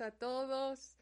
a 0.00 0.10
todos. 0.12 0.96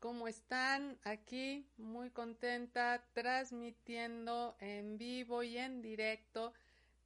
¿Cómo 0.00 0.26
están? 0.26 0.98
Aquí 1.04 1.68
muy 1.76 2.10
contenta 2.10 3.04
transmitiendo 3.12 4.56
en 4.60 4.98
vivo 4.98 5.42
y 5.42 5.58
en 5.58 5.82
directo 5.82 6.52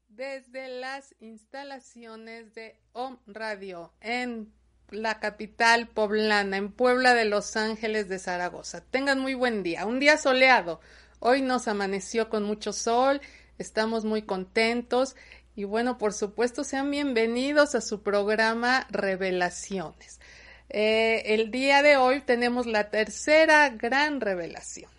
desde 0.09 0.69
las 0.69 1.15
instalaciones 1.21 2.55
de 2.55 2.81
Om 2.93 3.19
Radio 3.27 3.93
en 4.01 4.53
la 4.91 5.19
capital 5.19 5.89
poblana, 5.89 6.57
en 6.57 6.73
Puebla 6.73 7.15
de 7.15 7.25
Los 7.25 7.57
Ángeles 7.57 8.09
de 8.09 8.19
Zaragoza. 8.19 8.81
Tengan 8.81 9.19
muy 9.19 9.35
buen 9.35 9.63
día, 9.63 9.87
un 9.87 9.99
día 9.99 10.17
soleado. 10.17 10.81
Hoy 11.19 11.43
nos 11.43 11.69
amaneció 11.69 12.31
con 12.31 12.45
mucho 12.45 12.73
sol, 12.73 13.21
estamos 13.59 14.05
muy 14.05 14.23
contentos 14.23 15.17
y 15.57 15.65
bueno, 15.65 15.99
por 15.99 16.13
supuesto, 16.13 16.65
sean 16.65 16.91
bienvenidos 16.91 17.75
a 17.75 17.81
su 17.81 18.03
programa 18.03 18.87
Revelaciones. 18.91 20.21
Eh, 20.77 21.35
el 21.35 21.53
día 21.53 21.83
de 21.83 21.97
hoy 21.97 22.21
tenemos 22.21 22.67
la 22.67 22.91
tercera 22.91 23.69
gran 23.69 24.21
revelación. 24.21 24.91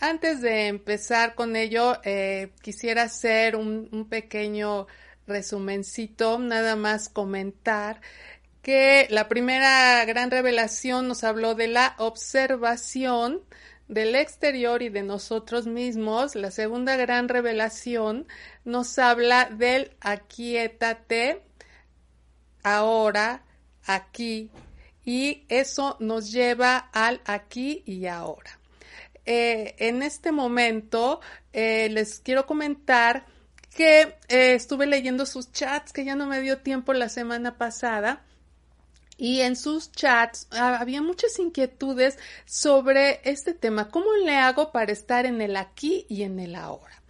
Antes 0.00 0.40
de 0.40 0.66
empezar 0.66 1.36
con 1.36 1.54
ello, 1.54 2.00
eh, 2.02 2.50
quisiera 2.62 3.04
hacer 3.04 3.54
un, 3.54 3.88
un, 3.92 4.08
pequeño 4.08 4.88
resumencito, 5.28 6.40
nada 6.40 6.74
más 6.74 7.08
comentar 7.08 8.00
que 8.60 9.06
la 9.08 9.28
primera 9.28 10.04
gran 10.04 10.32
revelación 10.32 11.06
nos 11.06 11.22
habló 11.22 11.54
de 11.54 11.68
la 11.68 11.94
observación 11.98 13.40
del 13.86 14.16
exterior 14.16 14.82
y 14.82 14.88
de 14.88 15.04
nosotros 15.04 15.68
mismos. 15.68 16.34
La 16.34 16.50
segunda 16.50 16.96
gran 16.96 17.28
revelación 17.28 18.26
nos 18.64 18.98
habla 18.98 19.44
del 19.44 19.92
aquietate 20.00 21.40
ahora, 22.64 23.44
aquí 23.84 24.50
y 25.04 25.44
eso 25.48 25.96
nos 26.00 26.32
lleva 26.32 26.90
al 26.92 27.20
aquí 27.24 27.82
y 27.86 28.06
ahora. 28.06 28.58
Eh, 29.26 29.74
en 29.78 30.02
este 30.02 30.32
momento 30.32 31.20
eh, 31.52 31.88
les 31.90 32.20
quiero 32.20 32.44
comentar 32.46 33.24
que 33.74 34.16
eh, 34.28 34.54
estuve 34.54 34.86
leyendo 34.86 35.26
sus 35.26 35.50
chats, 35.52 35.92
que 35.92 36.04
ya 36.04 36.14
no 36.14 36.26
me 36.26 36.40
dio 36.40 36.58
tiempo 36.58 36.92
la 36.92 37.08
semana 37.08 37.56
pasada. 37.56 38.22
Y 39.16 39.40
en 39.40 39.54
sus 39.56 39.92
chats 39.92 40.48
ah, 40.50 40.78
había 40.80 41.00
muchas 41.00 41.38
inquietudes 41.38 42.18
sobre 42.44 43.20
este 43.24 43.54
tema. 43.54 43.88
¿Cómo 43.88 44.12
le 44.24 44.36
hago 44.36 44.72
para 44.72 44.92
estar 44.92 45.24
en 45.24 45.40
el 45.40 45.56
aquí 45.56 46.04
y 46.08 46.22
en 46.22 46.40
el 46.40 46.56
ahora? 46.56 47.03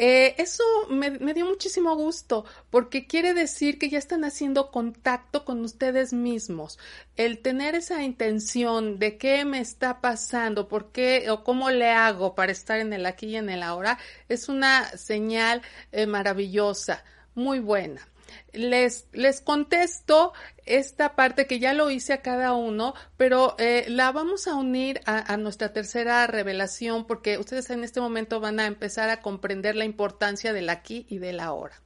Eh, 0.00 0.36
eso 0.38 0.62
me, 0.88 1.10
dio 1.34 1.44
muchísimo 1.44 1.96
gusto 1.96 2.44
porque 2.70 3.08
quiere 3.08 3.34
decir 3.34 3.80
que 3.80 3.90
ya 3.90 3.98
están 3.98 4.24
haciendo 4.24 4.70
contacto 4.70 5.44
con 5.44 5.60
ustedes 5.64 6.12
mismos. 6.12 6.78
El 7.16 7.40
tener 7.40 7.74
esa 7.74 8.04
intención 8.04 9.00
de 9.00 9.18
qué 9.18 9.44
me 9.44 9.58
está 9.58 10.00
pasando, 10.00 10.68
por 10.68 10.92
qué 10.92 11.30
o 11.30 11.42
cómo 11.42 11.70
le 11.70 11.90
hago 11.90 12.36
para 12.36 12.52
estar 12.52 12.78
en 12.78 12.92
el 12.92 13.06
aquí 13.06 13.26
y 13.26 13.36
en 13.36 13.50
el 13.50 13.64
ahora 13.64 13.98
es 14.28 14.48
una 14.48 14.86
señal 14.96 15.62
eh, 15.90 16.06
maravillosa, 16.06 17.04
muy 17.34 17.58
buena 17.58 18.08
les, 18.52 19.06
les 19.12 19.40
contesto 19.40 20.32
esta 20.66 21.16
parte 21.16 21.46
que 21.46 21.58
ya 21.58 21.72
lo 21.72 21.90
hice 21.90 22.12
a 22.12 22.22
cada 22.22 22.52
uno, 22.52 22.94
pero 23.16 23.54
eh, 23.58 23.86
la 23.88 24.12
vamos 24.12 24.46
a 24.46 24.54
unir 24.54 25.00
a, 25.06 25.32
a, 25.32 25.36
nuestra 25.36 25.72
tercera 25.72 26.26
revelación 26.26 27.06
porque 27.06 27.38
ustedes 27.38 27.70
en 27.70 27.84
este 27.84 28.00
momento 28.00 28.40
van 28.40 28.60
a 28.60 28.66
empezar 28.66 29.10
a 29.10 29.20
comprender 29.20 29.76
la 29.76 29.84
importancia 29.84 30.52
del 30.52 30.68
aquí 30.70 31.06
y 31.08 31.18
del 31.18 31.40
ahora. 31.40 31.80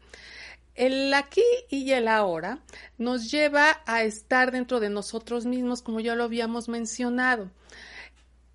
El 0.74 1.12
aquí 1.12 1.44
y 1.68 1.92
el 1.92 2.08
ahora 2.08 2.60
nos 2.96 3.30
lleva 3.30 3.82
a 3.84 4.04
estar 4.04 4.52
dentro 4.52 4.80
de 4.80 4.88
nosotros 4.88 5.44
mismos, 5.44 5.82
como 5.82 6.00
ya 6.00 6.14
lo 6.14 6.24
habíamos 6.24 6.68
mencionado. 6.68 7.50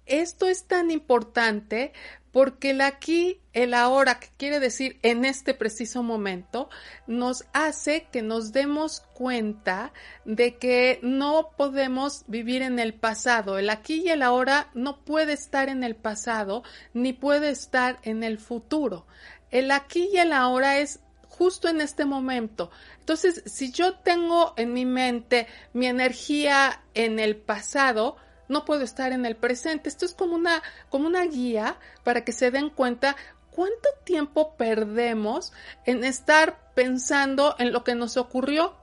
Esto 0.07 0.47
es 0.47 0.65
tan 0.65 0.89
importante 0.89 1.91
porque 2.31 2.71
el 2.71 2.81
aquí, 2.81 3.41
el 3.53 3.73
ahora, 3.73 4.19
que 4.19 4.29
quiere 4.37 4.59
decir 4.59 4.99
en 5.01 5.25
este 5.25 5.53
preciso 5.53 6.03
momento, 6.03 6.69
nos 7.07 7.45
hace 7.53 8.07
que 8.11 8.21
nos 8.21 8.51
demos 8.51 9.01
cuenta 9.13 9.93
de 10.25 10.57
que 10.57 10.99
no 11.01 11.51
podemos 11.57 12.23
vivir 12.27 12.61
en 12.61 12.79
el 12.79 12.93
pasado. 12.93 13.57
El 13.57 13.69
aquí 13.69 14.03
y 14.05 14.09
el 14.09 14.21
ahora 14.21 14.69
no 14.73 15.03
puede 15.03 15.33
estar 15.33 15.69
en 15.69 15.83
el 15.83 15.95
pasado 15.95 16.63
ni 16.93 17.13
puede 17.13 17.49
estar 17.49 17.99
en 18.03 18.23
el 18.23 18.37
futuro. 18.37 19.07
El 19.49 19.71
aquí 19.71 20.09
y 20.13 20.17
el 20.17 20.33
ahora 20.33 20.79
es 20.79 20.99
justo 21.37 21.67
en 21.69 21.81
este 21.81 22.05
momento. 22.05 22.71
Entonces, 22.99 23.43
si 23.45 23.71
yo 23.71 23.95
tengo 23.95 24.53
en 24.57 24.73
mi 24.73 24.85
mente 24.85 25.47
mi 25.73 25.87
energía 25.87 26.81
en 26.93 27.19
el 27.19 27.37
pasado, 27.37 28.17
no 28.47 28.65
puedo 28.65 28.81
estar 28.83 29.11
en 29.11 29.25
el 29.25 29.35
presente. 29.35 29.89
Esto 29.89 30.05
es 30.05 30.13
como 30.13 30.35
una, 30.35 30.61
como 30.89 31.07
una 31.07 31.23
guía 31.23 31.77
para 32.03 32.23
que 32.23 32.31
se 32.31 32.51
den 32.51 32.69
cuenta 32.69 33.15
cuánto 33.51 33.89
tiempo 34.03 34.55
perdemos 34.55 35.51
en 35.85 36.03
estar 36.03 36.59
pensando 36.75 37.55
en 37.57 37.73
lo 37.73 37.83
que 37.83 37.95
nos 37.95 38.17
ocurrió, 38.17 38.75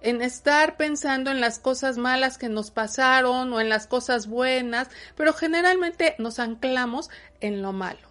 en 0.00 0.20
estar 0.20 0.76
pensando 0.76 1.30
en 1.30 1.40
las 1.40 1.58
cosas 1.58 1.96
malas 1.96 2.36
que 2.38 2.48
nos 2.48 2.70
pasaron 2.70 3.52
o 3.52 3.60
en 3.60 3.68
las 3.68 3.86
cosas 3.86 4.26
buenas, 4.26 4.88
pero 5.16 5.32
generalmente 5.32 6.16
nos 6.18 6.38
anclamos 6.38 7.08
en 7.40 7.62
lo 7.62 7.72
malo. 7.72 8.08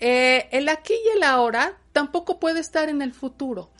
Eh, 0.00 0.48
el 0.50 0.68
aquí 0.68 0.92
y 0.92 1.16
el 1.16 1.22
ahora 1.22 1.78
tampoco 1.92 2.40
puede 2.40 2.60
estar 2.60 2.88
en 2.88 3.00
el 3.00 3.14
futuro 3.14 3.70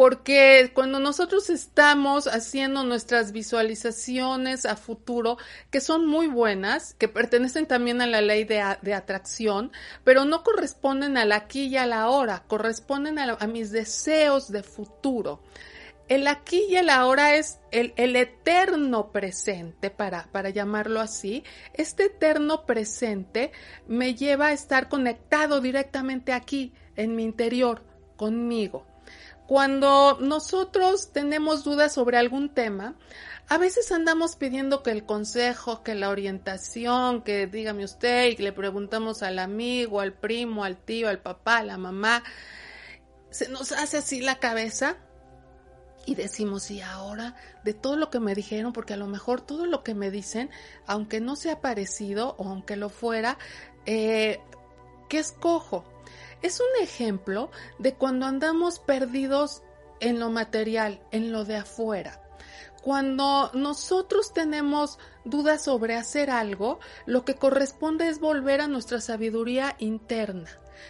porque 0.00 0.70
cuando 0.72 0.98
nosotros 0.98 1.50
estamos 1.50 2.26
haciendo 2.26 2.84
nuestras 2.84 3.32
visualizaciones 3.32 4.64
a 4.64 4.74
futuro, 4.76 5.36
que 5.70 5.82
son 5.82 6.06
muy 6.06 6.26
buenas, 6.26 6.94
que 6.94 7.06
pertenecen 7.06 7.66
también 7.66 8.00
a 8.00 8.06
la 8.06 8.22
ley 8.22 8.44
de, 8.44 8.64
de 8.80 8.94
atracción, 8.94 9.72
pero 10.02 10.24
no 10.24 10.42
corresponden 10.42 11.18
al 11.18 11.32
aquí 11.32 11.66
y 11.66 11.76
a 11.76 11.84
la 11.84 12.00
ahora, 12.00 12.44
corresponden 12.46 13.18
a, 13.18 13.36
a 13.38 13.46
mis 13.46 13.72
deseos 13.72 14.50
de 14.50 14.62
futuro. 14.62 15.42
El 16.08 16.28
aquí 16.28 16.64
y 16.70 16.76
el 16.76 16.88
ahora 16.88 17.34
es 17.34 17.58
el, 17.70 17.92
el 17.96 18.16
eterno 18.16 19.12
presente, 19.12 19.90
para, 19.90 20.28
para 20.32 20.48
llamarlo 20.48 21.02
así. 21.02 21.44
Este 21.74 22.04
eterno 22.04 22.64
presente 22.64 23.52
me 23.86 24.14
lleva 24.14 24.46
a 24.46 24.52
estar 24.52 24.88
conectado 24.88 25.60
directamente 25.60 26.32
aquí, 26.32 26.72
en 26.96 27.14
mi 27.14 27.22
interior, 27.22 27.84
conmigo. 28.16 28.89
Cuando 29.50 30.16
nosotros 30.20 31.10
tenemos 31.10 31.64
dudas 31.64 31.92
sobre 31.94 32.16
algún 32.16 32.50
tema, 32.50 32.94
a 33.48 33.58
veces 33.58 33.90
andamos 33.90 34.36
pidiendo 34.36 34.84
que 34.84 34.92
el 34.92 35.04
consejo, 35.04 35.82
que 35.82 35.96
la 35.96 36.10
orientación, 36.10 37.22
que 37.22 37.48
dígame 37.48 37.82
usted 37.82 38.26
y 38.26 38.36
le 38.36 38.52
preguntamos 38.52 39.24
al 39.24 39.40
amigo, 39.40 39.98
al 39.98 40.12
primo, 40.12 40.62
al 40.62 40.76
tío, 40.76 41.08
al 41.08 41.18
papá, 41.18 41.58
a 41.58 41.64
la 41.64 41.78
mamá. 41.78 42.22
Se 43.30 43.48
nos 43.48 43.72
hace 43.72 43.96
así 43.96 44.20
la 44.20 44.38
cabeza 44.38 44.98
y 46.06 46.14
decimos, 46.14 46.70
y 46.70 46.80
ahora, 46.80 47.34
de 47.64 47.74
todo 47.74 47.96
lo 47.96 48.08
que 48.08 48.20
me 48.20 48.36
dijeron, 48.36 48.72
porque 48.72 48.94
a 48.94 48.98
lo 48.98 49.08
mejor 49.08 49.40
todo 49.40 49.66
lo 49.66 49.82
que 49.82 49.96
me 49.96 50.12
dicen, 50.12 50.48
aunque 50.86 51.20
no 51.20 51.34
sea 51.34 51.60
parecido 51.60 52.36
o 52.38 52.46
aunque 52.46 52.76
lo 52.76 52.88
fuera, 52.88 53.36
eh, 53.84 54.38
¿qué 55.08 55.18
escojo? 55.18 55.84
Es 56.42 56.60
un 56.60 56.82
ejemplo 56.82 57.50
de 57.78 57.94
cuando 57.94 58.26
andamos 58.26 58.78
perdidos 58.78 59.62
en 60.00 60.18
lo 60.18 60.30
material, 60.30 61.00
en 61.10 61.32
lo 61.32 61.44
de 61.44 61.56
afuera. 61.56 62.22
Cuando 62.82 63.50
nosotros 63.52 64.32
tenemos 64.32 64.98
dudas 65.24 65.62
sobre 65.64 65.96
hacer 65.96 66.30
algo, 66.30 66.80
lo 67.04 67.26
que 67.26 67.34
corresponde 67.34 68.08
es 68.08 68.20
volver 68.20 68.62
a 68.62 68.68
nuestra 68.68 69.02
sabiduría 69.02 69.76
interna. 69.78 70.48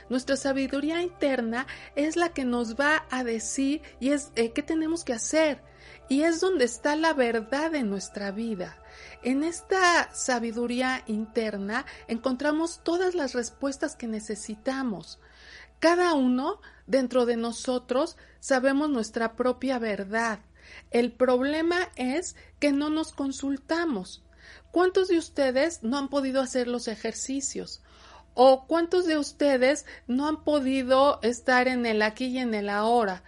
Nuestra 0.09 0.37
sabiduría 0.37 1.03
interna 1.03 1.67
es 1.97 2.15
la 2.15 2.29
que 2.29 2.45
nos 2.45 2.77
va 2.77 3.07
a 3.11 3.25
decir 3.25 3.83
y 3.99 4.11
es 4.11 4.31
eh, 4.37 4.53
qué 4.53 4.63
tenemos 4.63 5.05
que 5.05 5.15
hacer. 5.15 5.63
Y 6.09 6.23
es 6.23 6.41
donde 6.41 6.65
está 6.65 6.95
la 6.95 7.13
verdad 7.13 7.73
de 7.73 7.83
nuestra 7.83 8.31
vida. 8.31 8.77
En 9.23 9.43
esta 9.43 10.13
sabiduría 10.15 11.03
interna 11.07 11.87
encontramos 12.07 12.81
todas 12.85 13.15
las 13.15 13.33
respuestas 13.33 13.97
que 13.97 14.07
necesitamos. 14.07 15.19
Cada 15.81 16.13
uno 16.13 16.61
dentro 16.87 17.25
de 17.25 17.37
nosotros 17.37 18.17
sabemos 18.39 18.91
nuestra 18.91 19.35
propia 19.35 19.79
verdad. 19.79 20.41
El 20.91 21.13
problema 21.13 21.89
es 21.97 22.37
que 22.59 22.71
no 22.71 22.91
nos 22.91 23.13
consultamos. 23.13 24.23
¿Cuántos 24.73 25.09
de 25.09 25.17
ustedes 25.17 25.83
no 25.83 25.97
han 25.97 26.09
podido 26.09 26.43
hacer 26.43 26.69
los 26.69 26.87
ejercicios? 26.87 27.83
¿O 28.35 28.67
cuántos 28.67 29.07
de 29.07 29.17
ustedes 29.17 29.87
no 30.07 30.29
han 30.29 30.45
podido 30.45 31.19
estar 31.23 31.67
en 31.67 31.87
el 31.87 32.03
aquí 32.03 32.27
y 32.27 32.39
en 32.39 32.53
el 32.53 32.69
ahora? 32.69 33.25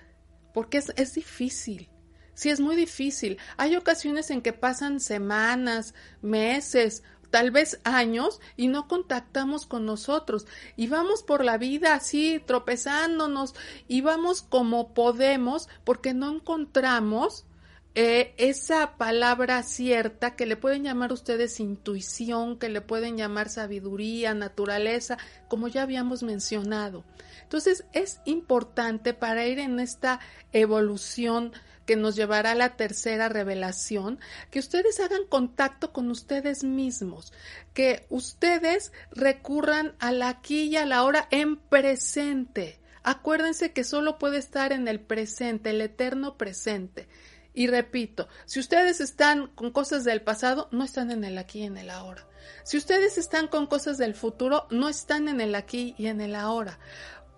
Porque 0.53 0.79
es, 0.79 0.93
es 0.97 1.15
difícil. 1.15 1.89
Sí, 2.35 2.51
es 2.51 2.61
muy 2.61 2.77
difícil. 2.77 3.39
Hay 3.57 3.77
ocasiones 3.77 4.31
en 4.31 4.43
que 4.43 4.53
pasan 4.53 5.01
semanas, 5.01 5.95
meses, 6.21 7.03
tal 7.33 7.51
vez 7.51 7.81
años 7.83 8.41
y 8.59 8.69
no 8.69 8.87
contactamos 8.87 9.67
con 9.67 9.87
nosotros 9.87 10.47
y 10.77 10.87
vamos 10.87 11.23
por 11.23 11.45
la 11.45 11.57
vida 11.57 11.95
así 11.95 12.43
tropezándonos 12.47 13.55
y 13.89 14.03
vamos 14.03 14.43
como 14.43 14.93
podemos 14.93 15.69
porque 15.83 16.13
no 16.13 16.31
encontramos 16.31 17.47
eh, 17.95 18.35
esa 18.37 18.97
palabra 18.99 19.63
cierta 19.63 20.37
que 20.37 20.45
le 20.45 20.57
pueden 20.57 20.85
llamar 20.85 21.13
ustedes 21.13 21.59
intuición, 21.59 22.59
que 22.59 22.69
le 22.69 22.83
pueden 22.83 23.17
llamar 23.17 23.49
sabiduría, 23.49 24.35
naturaleza, 24.35 25.17
como 25.49 25.69
ya 25.69 25.83
habíamos 25.83 26.23
mencionado. 26.23 27.03
Entonces 27.43 27.85
es 27.93 28.21
importante 28.27 29.15
para 29.15 29.47
ir 29.47 29.59
en 29.59 29.81
esta 29.81 30.21
evolución 30.53 31.53
que 31.93 31.97
nos 31.97 32.17
llevará 32.17 32.53
a 32.53 32.55
la 32.55 32.75
tercera 32.75 33.29
revelación, 33.29 34.19
que 34.51 34.61
ustedes 34.61 34.99
hagan 34.99 35.27
contacto 35.29 35.93
con 35.93 36.11
ustedes 36.11 36.65
mismos, 36.65 37.35
que 37.75 38.07
ustedes 38.09 38.93
recurran 39.11 39.95
al 39.99 40.23
aquí 40.23 40.63
y 40.63 40.77
a 40.77 40.87
la 40.87 41.05
hora 41.05 41.29
en 41.31 41.59
presente. 41.59 42.81
Acuérdense 43.03 43.75
que 43.75 43.85
solo 43.85 44.19
puede 44.19 44.39
estar 44.39 44.73
en 44.73 44.89
el 44.89 45.01
presente, 45.01 45.69
el 45.69 45.83
eterno 45.83 46.39
presente. 46.39 47.09
Y 47.53 47.67
repito, 47.67 48.27
si 48.47 48.59
ustedes 48.59 49.03
están 49.03 49.49
con 49.49 49.71
cosas 49.71 50.03
del 50.03 50.23
pasado, 50.23 50.69
no 50.73 50.85
están 50.85 51.11
en 51.11 51.25
el 51.25 51.37
aquí 51.37 51.59
y 51.59 51.65
en 51.65 51.77
el 51.77 51.91
ahora. 51.91 52.27
Si 52.65 52.79
ustedes 52.79 53.19
están 53.19 53.49
con 53.49 53.67
cosas 53.67 53.99
del 53.99 54.15
futuro, 54.15 54.67
no 54.71 54.89
están 54.89 55.29
en 55.29 55.43
el 55.43 55.55
aquí 55.55 55.95
y 55.99 56.07
en 56.07 56.23
el 56.23 56.37
ahora. 56.37 56.79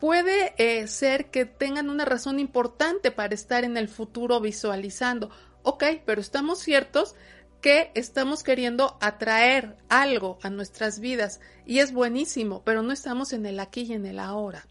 Puede 0.04 0.52
eh, 0.58 0.86
ser 0.86 1.30
que 1.30 1.46
tengan 1.46 1.88
una 1.88 2.04
razón 2.04 2.38
importante 2.38 3.10
para 3.10 3.34
estar 3.34 3.64
en 3.64 3.78
el 3.78 3.88
futuro 3.88 4.38
visualizando. 4.38 5.30
Ok, 5.62 5.82
pero 6.04 6.20
estamos 6.20 6.58
ciertos 6.58 7.14
que 7.62 7.90
estamos 7.94 8.42
queriendo 8.42 8.98
atraer 9.00 9.78
algo 9.88 10.38
a 10.42 10.50
nuestras 10.50 11.00
vidas 11.00 11.40
y 11.64 11.78
es 11.78 11.94
buenísimo, 11.94 12.60
pero 12.66 12.82
no 12.82 12.92
estamos 12.92 13.32
en 13.32 13.46
el 13.46 13.58
aquí 13.58 13.84
y 13.84 13.94
en 13.94 14.04
el 14.04 14.18
ahora. 14.18 14.66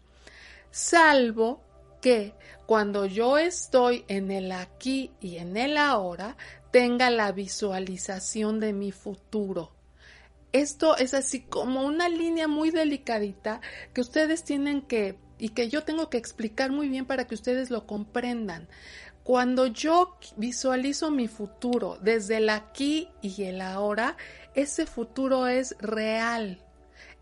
Salvo 0.70 1.64
que 2.00 2.34
cuando 2.66 3.04
yo 3.04 3.36
estoy 3.36 4.04
en 4.06 4.30
el 4.30 4.52
aquí 4.52 5.10
y 5.20 5.38
en 5.38 5.56
el 5.56 5.78
ahora, 5.78 6.36
tenga 6.70 7.10
la 7.10 7.32
visualización 7.32 8.60
de 8.60 8.72
mi 8.72 8.92
futuro. 8.92 9.72
Esto 10.52 10.96
es 10.96 11.14
así 11.14 11.40
como 11.40 11.84
una 11.84 12.08
línea 12.08 12.46
muy 12.46 12.70
delicadita 12.70 13.60
que 13.92 14.00
ustedes 14.00 14.44
tienen 14.44 14.82
que 14.82 15.23
y 15.38 15.50
que 15.50 15.68
yo 15.68 15.82
tengo 15.84 16.10
que 16.10 16.18
explicar 16.18 16.70
muy 16.70 16.88
bien 16.88 17.06
para 17.06 17.26
que 17.26 17.34
ustedes 17.34 17.70
lo 17.70 17.86
comprendan. 17.86 18.68
Cuando 19.22 19.66
yo 19.66 20.18
visualizo 20.36 21.10
mi 21.10 21.28
futuro 21.28 21.98
desde 22.02 22.36
el 22.36 22.50
aquí 22.50 23.08
y 23.22 23.44
el 23.44 23.62
ahora, 23.62 24.16
ese 24.54 24.84
futuro 24.84 25.46
es 25.46 25.76
real. 25.80 26.60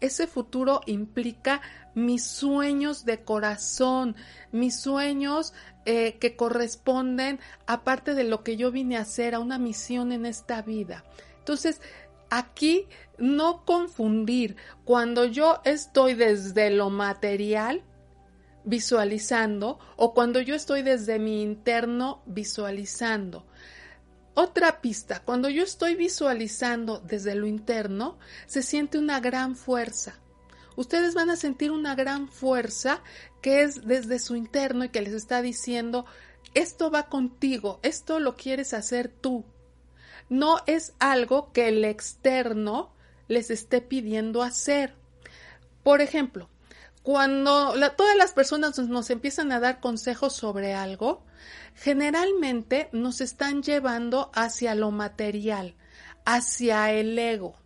Ese 0.00 0.26
futuro 0.26 0.80
implica 0.86 1.62
mis 1.94 2.24
sueños 2.24 3.04
de 3.04 3.22
corazón, 3.22 4.16
mis 4.50 4.80
sueños 4.80 5.54
eh, 5.84 6.18
que 6.18 6.34
corresponden 6.34 7.38
a 7.66 7.84
parte 7.84 8.14
de 8.14 8.24
lo 8.24 8.42
que 8.42 8.56
yo 8.56 8.72
vine 8.72 8.96
a 8.96 9.02
hacer, 9.02 9.36
a 9.36 9.38
una 9.38 9.58
misión 9.58 10.10
en 10.10 10.26
esta 10.26 10.60
vida. 10.60 11.04
Entonces, 11.38 11.80
aquí 12.30 12.88
no 13.18 13.64
confundir 13.64 14.56
cuando 14.84 15.24
yo 15.24 15.60
estoy 15.64 16.14
desde 16.14 16.70
lo 16.70 16.90
material, 16.90 17.84
visualizando 18.64 19.78
o 19.96 20.14
cuando 20.14 20.40
yo 20.40 20.54
estoy 20.54 20.82
desde 20.82 21.18
mi 21.18 21.42
interno 21.42 22.22
visualizando. 22.26 23.46
Otra 24.34 24.80
pista, 24.80 25.22
cuando 25.22 25.48
yo 25.50 25.62
estoy 25.62 25.94
visualizando 25.94 27.00
desde 27.00 27.34
lo 27.34 27.46
interno, 27.46 28.18
se 28.46 28.62
siente 28.62 28.98
una 28.98 29.20
gran 29.20 29.56
fuerza. 29.56 30.18
Ustedes 30.74 31.14
van 31.14 31.28
a 31.28 31.36
sentir 31.36 31.70
una 31.70 31.94
gran 31.94 32.28
fuerza 32.28 33.02
que 33.42 33.62
es 33.62 33.86
desde 33.86 34.18
su 34.18 34.36
interno 34.36 34.84
y 34.84 34.88
que 34.88 35.02
les 35.02 35.12
está 35.12 35.42
diciendo, 35.42 36.06
esto 36.54 36.90
va 36.90 37.08
contigo, 37.08 37.78
esto 37.82 38.20
lo 38.20 38.36
quieres 38.36 38.72
hacer 38.72 39.08
tú. 39.08 39.44
No 40.30 40.60
es 40.66 40.94
algo 40.98 41.52
que 41.52 41.68
el 41.68 41.84
externo 41.84 42.94
les 43.28 43.50
esté 43.50 43.82
pidiendo 43.82 44.42
hacer. 44.42 44.94
Por 45.82 46.00
ejemplo, 46.00 46.48
cuando 47.02 47.74
todas 47.96 48.16
las 48.16 48.32
personas 48.32 48.78
nos 48.78 49.10
empiezan 49.10 49.50
a 49.50 49.60
dar 49.60 49.80
consejos 49.80 50.34
sobre 50.34 50.74
algo, 50.74 51.24
generalmente 51.74 52.88
nos 52.92 53.20
están 53.20 53.62
llevando 53.62 54.30
hacia 54.34 54.74
lo 54.74 54.90
material, 54.90 55.74
hacia 56.24 56.92
el 56.92 57.18
ego. 57.18 57.56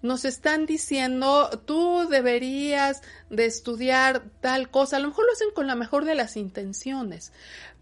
Nos 0.00 0.24
están 0.24 0.64
diciendo, 0.64 1.50
tú 1.66 2.06
deberías 2.08 3.02
de 3.30 3.46
estudiar 3.46 4.22
tal 4.40 4.70
cosa. 4.70 4.96
A 4.96 5.00
lo 5.00 5.08
mejor 5.08 5.26
lo 5.26 5.32
hacen 5.32 5.50
con 5.54 5.66
la 5.66 5.74
mejor 5.74 6.04
de 6.04 6.14
las 6.14 6.36
intenciones, 6.36 7.32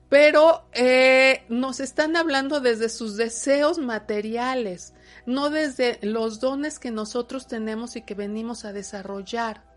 pero 0.08 0.66
eh, 0.72 1.44
nos 1.48 1.78
están 1.78 2.16
hablando 2.16 2.60
desde 2.60 2.88
sus 2.88 3.16
deseos 3.16 3.78
materiales, 3.78 4.94
no 5.26 5.50
desde 5.50 5.98
los 6.02 6.40
dones 6.40 6.78
que 6.78 6.90
nosotros 6.90 7.46
tenemos 7.46 7.96
y 7.96 8.02
que 8.02 8.14
venimos 8.14 8.64
a 8.64 8.72
desarrollar. 8.72 9.75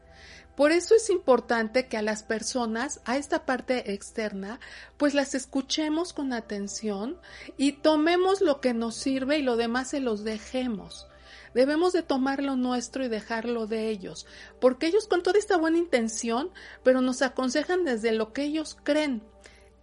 Por 0.59 0.73
eso 0.73 0.93
es 0.93 1.09
importante 1.09 1.87
que 1.87 1.95
a 1.95 2.01
las 2.01 2.23
personas, 2.23 2.99
a 3.05 3.15
esta 3.15 3.45
parte 3.45 3.93
externa, 3.93 4.59
pues 4.97 5.13
las 5.13 5.33
escuchemos 5.33 6.11
con 6.11 6.33
atención 6.33 7.17
y 7.55 7.71
tomemos 7.71 8.41
lo 8.41 8.59
que 8.59 8.73
nos 8.73 8.95
sirve 8.95 9.39
y 9.39 9.41
lo 9.41 9.55
demás 9.55 9.91
se 9.91 10.01
los 10.01 10.25
dejemos. 10.25 11.07
Debemos 11.53 11.93
de 11.93 12.03
tomar 12.03 12.43
lo 12.43 12.57
nuestro 12.57 13.05
y 13.05 13.07
dejarlo 13.07 13.67
de 13.67 13.87
ellos, 13.87 14.27
porque 14.59 14.87
ellos 14.87 15.07
con 15.07 15.23
toda 15.23 15.39
esta 15.39 15.55
buena 15.55 15.77
intención, 15.77 16.51
pero 16.83 16.99
nos 16.99 17.21
aconsejan 17.21 17.85
desde 17.85 18.11
lo 18.11 18.33
que 18.33 18.43
ellos 18.43 18.77
creen. 18.83 19.23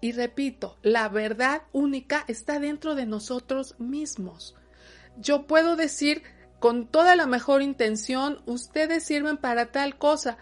Y 0.02 0.12
repito, 0.12 0.76
la 0.82 1.08
verdad 1.08 1.62
única 1.72 2.22
está 2.28 2.60
dentro 2.60 2.94
de 2.94 3.06
nosotros 3.06 3.76
mismos. 3.78 4.54
Yo 5.16 5.46
puedo 5.46 5.74
decir 5.74 6.22
con 6.58 6.86
toda 6.86 7.16
la 7.16 7.26
mejor 7.26 7.62
intención, 7.62 8.42
ustedes 8.44 9.04
sirven 9.04 9.38
para 9.38 9.72
tal 9.72 9.96
cosa, 9.96 10.36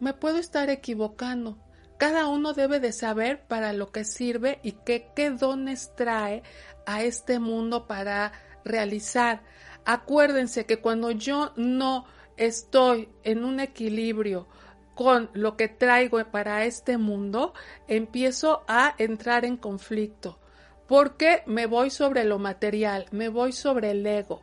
me 0.00 0.12
puedo 0.12 0.38
estar 0.38 0.70
equivocando. 0.70 1.58
Cada 1.98 2.26
uno 2.28 2.52
debe 2.52 2.78
de 2.80 2.92
saber 2.92 3.46
para 3.46 3.72
lo 3.72 3.90
que 3.90 4.04
sirve 4.04 4.60
y 4.62 4.72
qué, 4.72 5.10
qué 5.16 5.30
dones 5.30 5.94
trae 5.96 6.42
a 6.84 7.02
este 7.02 7.38
mundo 7.38 7.86
para 7.86 8.32
realizar. 8.64 9.42
Acuérdense 9.84 10.66
que 10.66 10.80
cuando 10.80 11.10
yo 11.10 11.52
no 11.56 12.06
estoy 12.36 13.08
en 13.22 13.44
un 13.44 13.60
equilibrio 13.60 14.46
con 14.94 15.30
lo 15.32 15.56
que 15.56 15.68
traigo 15.68 16.22
para 16.30 16.64
este 16.64 16.98
mundo, 16.98 17.54
empiezo 17.86 18.64
a 18.66 18.94
entrar 18.98 19.44
en 19.44 19.56
conflicto. 19.56 20.38
Porque 20.86 21.42
me 21.46 21.66
voy 21.66 21.90
sobre 21.90 22.24
lo 22.24 22.38
material, 22.38 23.06
me 23.10 23.28
voy 23.28 23.52
sobre 23.52 23.90
el 23.90 24.06
ego. 24.06 24.42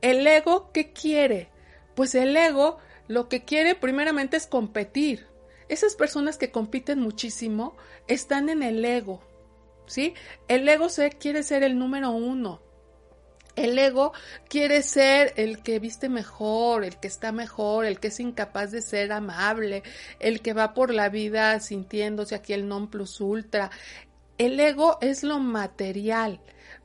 ¿El 0.00 0.26
ego 0.26 0.70
qué 0.72 0.92
quiere? 0.92 1.50
Pues 1.94 2.14
el 2.14 2.36
ego 2.36 2.78
lo 3.08 3.28
que 3.28 3.44
quiere 3.44 3.74
primeramente 3.74 4.36
es 4.36 4.46
competir. 4.46 5.26
Esas 5.68 5.94
personas 5.94 6.36
que 6.36 6.50
compiten 6.50 7.00
muchísimo 7.00 7.76
están 8.06 8.48
en 8.48 8.62
el 8.62 8.84
ego, 8.84 9.22
¿sí? 9.86 10.14
El 10.48 10.68
ego 10.68 10.88
se 10.88 11.10
quiere 11.10 11.42
ser 11.42 11.62
el 11.62 11.78
número 11.78 12.10
uno. 12.10 12.60
El 13.54 13.78
ego 13.78 14.12
quiere 14.48 14.82
ser 14.82 15.34
el 15.36 15.62
que 15.62 15.78
viste 15.78 16.08
mejor, 16.08 16.84
el 16.84 16.98
que 16.98 17.08
está 17.08 17.32
mejor, 17.32 17.84
el 17.84 18.00
que 18.00 18.08
es 18.08 18.18
incapaz 18.18 18.70
de 18.70 18.80
ser 18.80 19.12
amable, 19.12 19.82
el 20.20 20.40
que 20.40 20.54
va 20.54 20.72
por 20.72 20.92
la 20.92 21.10
vida 21.10 21.60
sintiéndose 21.60 22.34
aquí 22.34 22.54
el 22.54 22.66
non 22.66 22.88
plus 22.88 23.20
ultra. 23.20 23.70
El 24.38 24.58
ego 24.58 24.96
es 25.02 25.22
lo 25.22 25.38
material. 25.38 26.40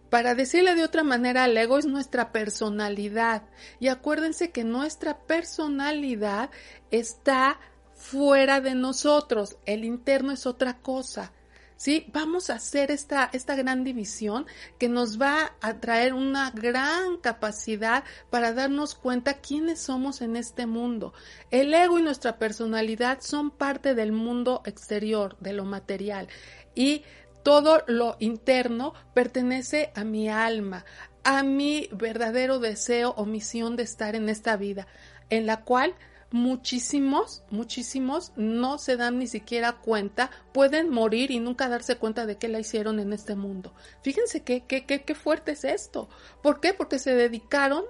Para 0.10 0.36
decirle 0.36 0.76
de 0.76 0.84
otra 0.84 1.04
manera, 1.04 1.46
el 1.46 1.58
ego 1.58 1.78
es 1.78 1.86
nuestra 1.86 2.32
personalidad. 2.32 3.44
Y 3.80 3.90
acuérdense 3.90 4.52
que 4.52 4.64
nuestra 4.64 5.20
personalidad 5.20 6.50
está 6.92 7.60
fuera 7.94 8.62
de 8.62 8.76
nosotros. 8.76 9.58
El 9.66 9.84
interno 9.84 10.32
es 10.32 10.46
otra 10.46 10.78
cosa. 10.78 11.34
¿Sí? 11.76 12.08
Vamos 12.12 12.50
a 12.50 12.56
hacer 12.56 12.90
esta, 12.90 13.30
esta 13.34 13.56
gran 13.56 13.84
división 13.84 14.48
que 14.80 14.90
nos 14.90 15.22
va 15.22 15.54
a 15.62 15.76
traer 15.76 16.16
una 16.16 16.50
gran 16.50 17.18
capacidad 17.18 18.04
para 18.32 18.52
darnos 18.52 18.96
cuenta 18.96 19.36
quiénes 19.36 19.80
somos 19.80 20.22
en 20.22 20.38
este 20.38 20.66
mundo. 20.66 21.14
El 21.52 21.72
ego 21.72 22.00
y 22.00 22.02
nuestra 22.02 22.40
personalidad 22.40 23.20
son 23.22 23.52
parte 23.52 23.94
del 23.94 24.12
mundo 24.12 24.64
exterior, 24.66 25.38
de 25.40 25.54
lo 25.54 25.66
material. 25.66 26.28
Y 26.74 27.04
todo 27.48 27.82
lo 27.88 28.18
interno 28.20 28.94
pertenece 29.14 29.94
a 29.96 30.04
mi 30.04 30.28
alma, 30.28 30.84
a 31.24 31.44
mi 31.44 31.88
verdadero 31.94 32.60
deseo 32.60 33.12
o 33.12 33.26
misión 33.26 33.78
de 33.78 33.84
estar 33.84 34.16
en 34.16 34.28
esta 34.28 34.58
vida, 34.58 34.86
en 35.30 35.46
la 35.46 35.64
cual 35.64 35.96
muchísimos, 36.30 37.44
muchísimos 37.50 38.34
no 38.36 38.78
se 38.78 38.98
dan 38.98 39.18
ni 39.18 39.28
siquiera 39.28 39.78
cuenta, 39.78 40.30
pueden 40.52 40.90
morir 40.90 41.32
y 41.32 41.40
nunca 41.40 41.70
darse 41.70 41.96
cuenta 41.96 42.26
de 42.26 42.38
qué 42.38 42.50
la 42.50 42.60
hicieron 42.60 43.00
en 43.00 43.14
este 43.14 43.36
mundo. 43.36 43.74
Fíjense 44.02 44.44
qué, 44.44 44.66
qué, 44.68 44.86
qué, 44.86 45.06
qué 45.06 45.16
fuerte 45.16 45.54
es 45.54 45.64
esto. 45.64 46.10
¿Por 46.44 46.60
qué? 46.60 46.74
Porque 46.74 47.00
se 47.00 47.16
dedicaron 47.16 47.86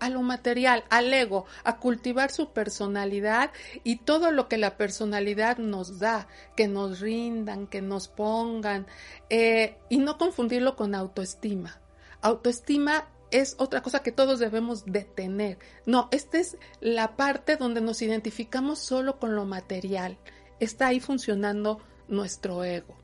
a 0.00 0.10
lo 0.10 0.22
material, 0.22 0.84
al 0.90 1.12
ego, 1.12 1.46
a 1.64 1.78
cultivar 1.78 2.30
su 2.30 2.50
personalidad 2.50 3.50
y 3.82 3.96
todo 3.96 4.30
lo 4.30 4.48
que 4.48 4.58
la 4.58 4.76
personalidad 4.76 5.58
nos 5.58 5.98
da, 5.98 6.28
que 6.56 6.68
nos 6.68 7.00
rindan, 7.00 7.66
que 7.66 7.82
nos 7.82 8.08
pongan, 8.08 8.86
eh, 9.30 9.76
y 9.88 9.98
no 9.98 10.18
confundirlo 10.18 10.76
con 10.76 10.94
autoestima. 10.94 11.80
Autoestima 12.20 13.08
es 13.30 13.56
otra 13.58 13.82
cosa 13.82 14.02
que 14.02 14.12
todos 14.12 14.38
debemos 14.38 14.84
de 14.86 15.02
tener. 15.02 15.58
No, 15.86 16.08
esta 16.12 16.38
es 16.38 16.56
la 16.80 17.16
parte 17.16 17.56
donde 17.56 17.80
nos 17.80 18.00
identificamos 18.00 18.78
solo 18.78 19.18
con 19.18 19.34
lo 19.34 19.44
material. 19.44 20.18
Está 20.60 20.88
ahí 20.88 21.00
funcionando 21.00 21.80
nuestro 22.08 22.62
ego. 22.62 22.94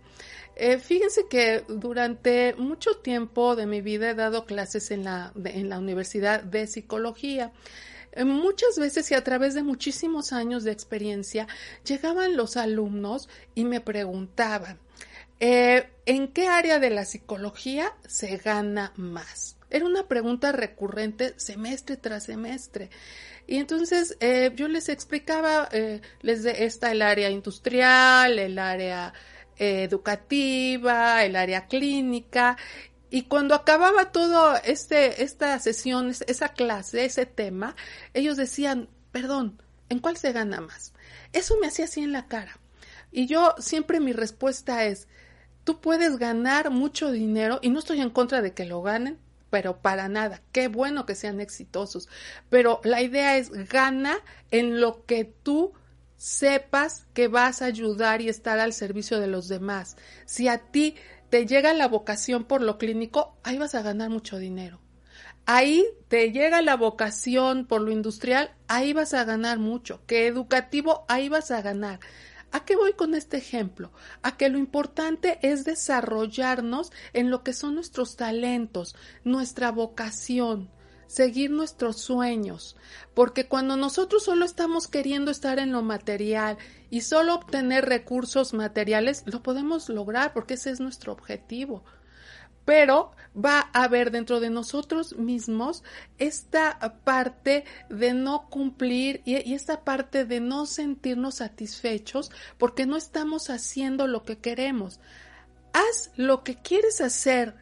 Eh, 0.62 0.76
fíjense 0.76 1.26
que 1.26 1.64
durante 1.68 2.54
mucho 2.58 2.98
tiempo 2.98 3.56
de 3.56 3.64
mi 3.64 3.80
vida 3.80 4.10
he 4.10 4.14
dado 4.14 4.44
clases 4.44 4.90
en 4.90 5.04
la, 5.04 5.32
en 5.42 5.70
la 5.70 5.78
Universidad 5.78 6.42
de 6.42 6.66
Psicología. 6.66 7.50
Eh, 8.12 8.24
muchas 8.24 8.78
veces 8.78 9.10
y 9.10 9.14
a 9.14 9.24
través 9.24 9.54
de 9.54 9.62
muchísimos 9.62 10.34
años 10.34 10.62
de 10.62 10.72
experiencia 10.72 11.48
llegaban 11.82 12.36
los 12.36 12.58
alumnos 12.58 13.30
y 13.54 13.64
me 13.64 13.80
preguntaban, 13.80 14.78
eh, 15.38 15.88
¿en 16.04 16.28
qué 16.28 16.48
área 16.48 16.78
de 16.78 16.90
la 16.90 17.06
psicología 17.06 17.94
se 18.06 18.36
gana 18.36 18.92
más? 18.96 19.56
Era 19.70 19.86
una 19.86 20.08
pregunta 20.08 20.52
recurrente 20.52 21.32
semestre 21.38 21.96
tras 21.96 22.24
semestre. 22.24 22.90
Y 23.46 23.56
entonces 23.56 24.16
yo 24.54 24.68
les 24.68 24.90
explicaba, 24.90 25.70
eh, 25.72 26.02
les 26.20 26.44
el 26.44 27.02
área 27.02 27.30
industrial, 27.30 28.38
el 28.38 28.58
área 28.58 29.14
educativa, 29.60 31.24
el 31.24 31.36
área 31.36 31.66
clínica. 31.66 32.56
Y 33.10 33.22
cuando 33.22 33.54
acababa 33.54 34.12
todo 34.12 34.56
este, 34.64 35.22
esta 35.22 35.58
sesión, 35.58 36.12
esa 36.26 36.48
clase, 36.50 37.04
ese 37.04 37.26
tema, 37.26 37.76
ellos 38.14 38.36
decían, 38.36 38.88
perdón, 39.12 39.60
¿en 39.88 39.98
cuál 39.98 40.16
se 40.16 40.32
gana 40.32 40.60
más? 40.60 40.94
Eso 41.32 41.56
me 41.60 41.66
hacía 41.66 41.84
así 41.84 42.00
en 42.00 42.12
la 42.12 42.26
cara. 42.26 42.58
Y 43.12 43.26
yo 43.26 43.54
siempre 43.58 44.00
mi 44.00 44.12
respuesta 44.12 44.84
es, 44.84 45.08
tú 45.64 45.80
puedes 45.80 46.16
ganar 46.16 46.70
mucho 46.70 47.10
dinero 47.10 47.58
y 47.62 47.70
no 47.70 47.80
estoy 47.80 48.00
en 48.00 48.10
contra 48.10 48.40
de 48.40 48.54
que 48.54 48.64
lo 48.64 48.80
ganen, 48.82 49.18
pero 49.50 49.78
para 49.78 50.08
nada. 50.08 50.40
Qué 50.52 50.68
bueno 50.68 51.04
que 51.04 51.16
sean 51.16 51.40
exitosos. 51.40 52.08
Pero 52.48 52.80
la 52.84 53.02
idea 53.02 53.36
es 53.36 53.50
gana 53.68 54.18
en 54.50 54.80
lo 54.80 55.04
que 55.04 55.24
tú 55.24 55.72
sepas 56.20 57.06
que 57.14 57.28
vas 57.28 57.62
a 57.62 57.64
ayudar 57.64 58.20
y 58.20 58.28
estar 58.28 58.58
al 58.58 58.74
servicio 58.74 59.20
de 59.20 59.26
los 59.26 59.48
demás. 59.48 59.96
Si 60.26 60.48
a 60.48 60.58
ti 60.58 60.96
te 61.30 61.46
llega 61.46 61.72
la 61.72 61.88
vocación 61.88 62.44
por 62.44 62.60
lo 62.60 62.76
clínico, 62.76 63.38
ahí 63.42 63.56
vas 63.56 63.74
a 63.74 63.80
ganar 63.80 64.10
mucho 64.10 64.36
dinero. 64.36 64.82
Ahí 65.46 65.82
te 66.08 66.30
llega 66.30 66.60
la 66.60 66.76
vocación 66.76 67.64
por 67.64 67.80
lo 67.80 67.90
industrial, 67.90 68.54
ahí 68.68 68.92
vas 68.92 69.14
a 69.14 69.24
ganar 69.24 69.58
mucho. 69.58 70.04
Que 70.04 70.26
educativo, 70.26 71.06
ahí 71.08 71.30
vas 71.30 71.50
a 71.50 71.62
ganar. 71.62 72.00
¿A 72.52 72.66
qué 72.66 72.76
voy 72.76 72.92
con 72.92 73.14
este 73.14 73.38
ejemplo? 73.38 73.90
A 74.20 74.36
que 74.36 74.50
lo 74.50 74.58
importante 74.58 75.38
es 75.40 75.64
desarrollarnos 75.64 76.92
en 77.14 77.30
lo 77.30 77.42
que 77.42 77.54
son 77.54 77.76
nuestros 77.76 78.16
talentos, 78.16 78.94
nuestra 79.24 79.70
vocación, 79.70 80.68
seguir 81.10 81.50
nuestros 81.50 81.96
sueños, 81.96 82.76
porque 83.14 83.48
cuando 83.48 83.76
nosotros 83.76 84.22
solo 84.22 84.44
estamos 84.44 84.86
queriendo 84.86 85.32
estar 85.32 85.58
en 85.58 85.72
lo 85.72 85.82
material 85.82 86.56
y 86.88 87.00
solo 87.00 87.34
obtener 87.34 87.86
recursos 87.86 88.54
materiales, 88.54 89.24
lo 89.26 89.42
podemos 89.42 89.88
lograr 89.88 90.32
porque 90.32 90.54
ese 90.54 90.70
es 90.70 90.78
nuestro 90.78 91.12
objetivo 91.12 91.82
pero 92.64 93.10
va 93.34 93.68
a 93.72 93.82
haber 93.82 94.12
dentro 94.12 94.38
de 94.38 94.48
nosotros 94.48 95.16
mismos 95.16 95.82
esta 96.18 96.78
parte 97.02 97.64
de 97.88 98.14
no 98.14 98.48
cumplir 98.48 99.22
y, 99.24 99.54
esta 99.54 99.82
parte 99.82 100.24
de 100.24 100.38
no 100.38 100.66
sentirnos 100.66 101.36
satisfechos 101.36 102.30
porque 102.58 102.86
no 102.86 102.96
estamos 102.96 103.50
haciendo 103.50 104.06
lo 104.06 104.22
que 104.22 104.38
queremos. 104.38 105.00
Haz 105.72 106.12
lo 106.14 106.44
que 106.44 106.56
quieres 106.62 107.00
hacer, 107.00 107.56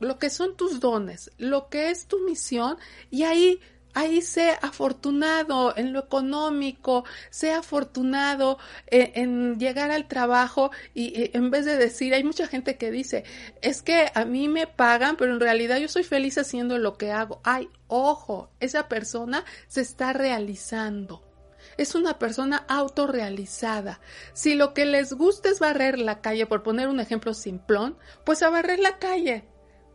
lo 0.00 0.18
que 0.18 0.30
son 0.30 0.56
tus 0.56 0.80
dones, 0.80 1.30
lo 1.38 1.68
que 1.68 1.90
es 1.90 2.06
tu 2.06 2.20
misión 2.20 2.76
y 3.10 3.24
ahí 3.24 3.60
ahí 3.96 4.20
sé 4.20 4.58
afortunado 4.60 5.74
en 5.74 5.94
lo 5.94 6.00
económico, 6.00 7.04
sé 7.30 7.52
afortunado 7.52 8.58
eh, 8.88 9.12
en, 9.14 9.58
llegar 9.58 9.90
al 9.90 10.06
trabajo 10.06 10.70
y, 10.92 11.30
en 11.34 11.50
vez 11.50 11.64
de 11.64 11.78
decir, 11.78 12.12
hay 12.12 12.22
mucha 12.22 12.46
gente 12.46 12.76
que 12.76 12.90
dice, 12.90 13.24
es 13.62 13.80
que 13.80 14.10
a 14.14 14.26
mí 14.26 14.48
me 14.48 14.66
pagan, 14.66 15.16
pero 15.16 15.32
en 15.32 15.40
realidad 15.40 15.78
yo 15.78 15.88
soy 15.88 16.04
feliz 16.04 16.36
haciendo 16.36 16.76
lo 16.76 16.98
que 16.98 17.10
hago. 17.10 17.40
Ay, 17.42 17.70
ojo, 17.88 18.50
esa 18.60 18.86
persona 18.86 19.46
se 19.66 19.80
está 19.80 20.12
realizando 20.12 21.22
es 21.78 21.94
una 21.94 22.18
persona 22.18 22.64
autorrealizada. 22.68 24.00
Si 24.32 24.54
lo 24.54 24.72
que 24.72 24.86
les 24.86 25.12
gusta 25.12 25.50
es 25.50 25.58
barrer 25.58 25.98
la 25.98 26.22
calle, 26.22 26.46
por 26.46 26.62
poner 26.62 26.88
un 26.88 27.00
ejemplo 27.00 27.34
simplón, 27.34 27.98
pues 28.24 28.42
a 28.42 28.48
barrer 28.48 28.78
la 28.78 28.98
calle 28.98 29.44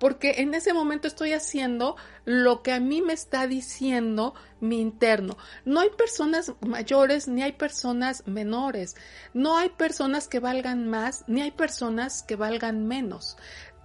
porque 0.01 0.41
en 0.41 0.55
ese 0.55 0.73
momento 0.73 1.07
estoy 1.07 1.33
haciendo 1.33 1.95
lo 2.25 2.63
que 2.63 2.71
a 2.71 2.79
mí 2.79 3.03
me 3.03 3.13
está 3.13 3.45
diciendo 3.45 4.33
mi 4.59 4.81
interno. 4.81 5.37
No 5.63 5.79
hay 5.79 5.91
personas 5.91 6.53
mayores 6.61 7.27
ni 7.27 7.43
hay 7.43 7.51
personas 7.51 8.25
menores, 8.25 8.95
no 9.35 9.59
hay 9.59 9.69
personas 9.69 10.27
que 10.27 10.39
valgan 10.39 10.89
más 10.89 11.23
ni 11.27 11.41
hay 11.41 11.51
personas 11.51 12.23
que 12.23 12.35
valgan 12.35 12.87
menos. 12.87 13.37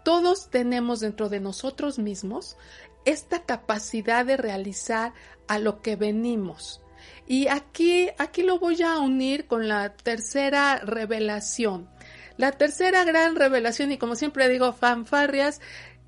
Todos 0.04 0.48
tenemos 0.48 1.00
dentro 1.00 1.28
de 1.28 1.40
nosotros 1.40 1.98
mismos 1.98 2.56
esta 3.04 3.42
capacidad 3.42 4.24
de 4.24 4.38
realizar 4.38 5.12
a 5.48 5.58
lo 5.58 5.82
que 5.82 5.96
venimos. 5.96 6.80
Y 7.26 7.48
aquí, 7.48 8.08
aquí 8.16 8.42
lo 8.42 8.58
voy 8.58 8.80
a 8.80 9.00
unir 9.00 9.46
con 9.46 9.68
la 9.68 9.94
tercera 9.94 10.76
revelación. 10.78 11.90
La 12.38 12.52
tercera 12.52 13.04
gran 13.04 13.34
revelación, 13.34 13.92
y 13.92 13.98
como 13.98 14.14
siempre 14.14 14.48
digo, 14.48 14.72
fanfarrias, 14.74 15.60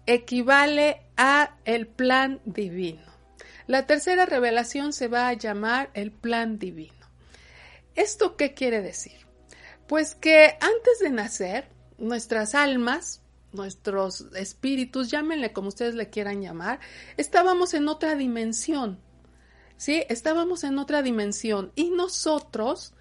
equivale 0.08 1.02
a 1.18 1.54
el 1.66 1.86
plan 1.86 2.40
divino. 2.46 3.02
La 3.66 3.86
tercera 3.86 4.24
revelación 4.24 4.94
se 4.94 5.06
va 5.06 5.28
a 5.28 5.34
llamar 5.34 5.90
el 5.92 6.10
plan 6.12 6.58
divino. 6.58 6.94
¿Esto 7.94 8.34
qué 8.34 8.54
quiere 8.54 8.80
decir? 8.80 9.26
Pues 9.86 10.14
que 10.14 10.56
antes 10.62 10.98
de 11.00 11.10
nacer, 11.10 11.68
nuestras 11.98 12.54
almas, 12.54 13.20
nuestros 13.52 14.26
espíritus, 14.34 15.10
llámenle 15.10 15.52
como 15.52 15.68
ustedes 15.68 15.94
le 15.94 16.08
quieran 16.08 16.40
llamar, 16.40 16.80
estábamos 17.18 17.74
en 17.74 17.86
otra 17.86 18.14
dimensión. 18.14 18.98
¿Sí? 19.76 20.04
Estábamos 20.08 20.64
en 20.64 20.78
otra 20.78 21.02
dimensión 21.02 21.70
y 21.76 21.90
nosotros, 21.90 22.94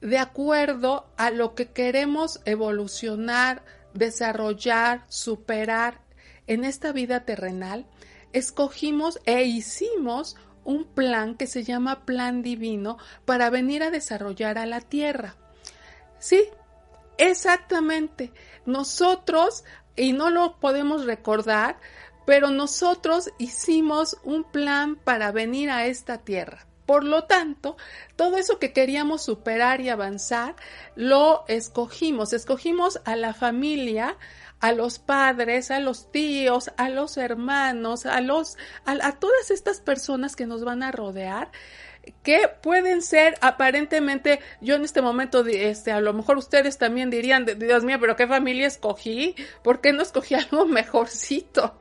de 0.00 0.18
acuerdo 0.18 1.12
a 1.16 1.30
lo 1.30 1.56
que 1.56 1.72
queremos 1.72 2.40
evolucionar, 2.44 3.64
desarrollar, 3.92 5.04
superar 5.08 6.04
en 6.46 6.64
esta 6.64 6.92
vida 6.92 7.24
terrenal, 7.24 7.86
escogimos 8.32 9.20
e 9.26 9.44
hicimos 9.44 10.36
un 10.64 10.84
plan 10.84 11.36
que 11.36 11.46
se 11.46 11.62
llama 11.62 12.04
plan 12.04 12.42
divino 12.42 12.98
para 13.24 13.50
venir 13.50 13.82
a 13.82 13.90
desarrollar 13.90 14.58
a 14.58 14.66
la 14.66 14.80
tierra. 14.80 15.36
Sí, 16.18 16.42
exactamente. 17.18 18.32
Nosotros, 18.66 19.64
y 19.96 20.12
no 20.12 20.30
lo 20.30 20.58
podemos 20.58 21.04
recordar, 21.04 21.78
pero 22.26 22.50
nosotros 22.50 23.30
hicimos 23.38 24.16
un 24.24 24.44
plan 24.44 24.96
para 24.96 25.30
venir 25.32 25.70
a 25.70 25.86
esta 25.86 26.18
tierra. 26.18 26.66
Por 26.86 27.04
lo 27.04 27.24
tanto, 27.24 27.76
todo 28.16 28.36
eso 28.36 28.58
que 28.58 28.72
queríamos 28.72 29.22
superar 29.22 29.80
y 29.80 29.88
avanzar, 29.88 30.54
lo 30.96 31.44
escogimos. 31.48 32.34
Escogimos 32.34 33.00
a 33.06 33.16
la 33.16 33.32
familia, 33.32 34.18
a 34.64 34.72
los 34.72 34.98
padres, 34.98 35.70
a 35.70 35.78
los 35.78 36.10
tíos, 36.10 36.70
a 36.78 36.88
los 36.88 37.18
hermanos, 37.18 38.06
a 38.06 38.22
los 38.22 38.56
a, 38.86 39.12
todas 39.12 39.50
estas 39.50 39.82
personas 39.82 40.36
que 40.36 40.46
nos 40.46 40.64
van 40.64 40.82
a 40.82 40.90
rodear 40.90 41.52
que 42.22 42.48
pueden 42.62 43.02
ser 43.02 43.34
aparentemente, 43.42 44.40
yo 44.62 44.76
en 44.76 44.84
este 44.84 45.02
momento, 45.02 45.44
este, 45.44 45.92
a 45.92 46.00
lo 46.00 46.14
mejor 46.14 46.38
ustedes 46.38 46.78
también 46.78 47.10
dirían, 47.10 47.44
Dios 47.44 47.84
mío, 47.84 47.98
pero 48.00 48.16
qué 48.16 48.26
familia 48.26 48.66
escogí, 48.66 49.34
¿por 49.62 49.82
qué 49.82 49.92
no 49.92 50.00
escogí 50.00 50.34
algo 50.34 50.64
mejorcito? 50.64 51.78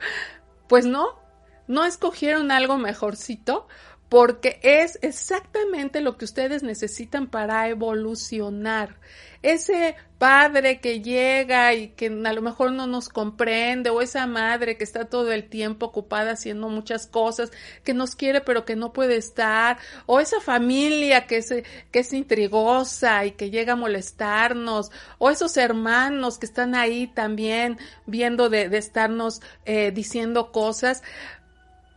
Pues 0.68 0.86
no, 0.86 1.22
no 1.68 1.86
escogieron 1.86 2.52
algo 2.52 2.78
mejorcito 2.78 3.66
porque 4.14 4.60
es 4.62 5.00
exactamente 5.02 6.00
lo 6.00 6.20
que 6.20 6.26
ustedes 6.26 6.62
necesitan 6.62 7.26
para 7.26 7.68
evolucionar. 7.68 9.00
Ese 9.42 9.96
padre 10.20 10.80
que 10.80 11.02
llega 11.02 11.74
y 11.74 11.88
que 11.88 12.06
a 12.24 12.34
lo 12.34 12.44
mejor 12.44 12.74
no 12.74 12.86
nos 12.86 13.10
comprende, 13.10 13.90
o 13.90 14.04
esa 14.04 14.28
madre 14.28 14.78
que 14.78 14.84
está 14.84 15.06
todo 15.06 15.32
el 15.32 15.50
tiempo 15.50 15.88
ocupada 15.88 16.34
haciendo 16.34 16.70
muchas 16.70 17.08
cosas, 17.08 17.52
que 17.84 17.96
nos 17.96 18.16
quiere 18.16 18.42
pero 18.42 18.66
que 18.66 18.76
no 18.76 18.94
puede 18.94 19.18
estar, 19.18 19.80
o 20.06 20.20
esa 20.20 20.40
familia 20.40 21.26
que 21.26 21.38
es, 21.38 21.52
que 21.90 22.00
es 22.00 22.14
intrigosa 22.14 23.26
y 23.26 23.32
que 23.32 23.50
llega 23.50 23.74
a 23.74 23.78
molestarnos, 23.78 24.92
o 25.18 25.32
esos 25.32 25.58
hermanos 25.58 26.38
que 26.38 26.46
están 26.46 26.76
ahí 26.76 27.08
también 27.08 27.80
viendo 28.06 28.50
de, 28.50 28.66
estarnos 28.78 29.42
eh, 29.66 29.90
diciendo 29.90 30.52
cosas 30.52 31.02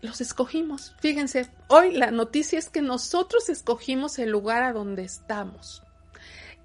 los 0.03 0.21
escogimos. 0.21 0.95
Fíjense, 1.01 1.51
hoy 1.69 1.93
la 1.93 2.11
noticia 2.11 2.59
es 2.59 2.69
que 2.69 2.83
nosotros 2.83 3.49
escogimos 3.49 4.19
el 4.19 4.31
lugar 4.31 4.63
a 4.63 4.73
donde 4.73 5.05
estamos. 5.05 5.83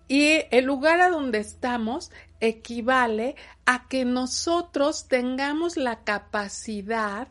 Y 0.07 0.43
el 0.51 0.65
lugar 0.65 0.99
a 0.99 1.09
donde 1.09 1.39
estamos 1.39 2.11
equivale 2.41 3.35
a 3.65 3.87
que 3.87 4.03
nosotros 4.03 5.07
tengamos 5.07 5.77
la 5.77 6.03
capacidad 6.03 7.29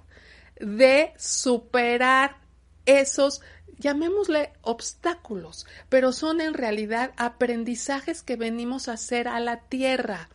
de 0.59 1.13
superar 1.19 2.37
esos, 2.87 3.43
llamémosle 3.79 4.53
obstáculos, 4.63 5.67
pero 5.89 6.13
son 6.13 6.41
en 6.41 6.55
realidad 6.55 7.13
aprendizajes 7.17 8.23
que 8.23 8.37
venimos 8.37 8.89
a 8.89 8.95
hacer 8.95 9.29
a 9.29 9.41
la 9.41 9.61
tierra 9.61 10.29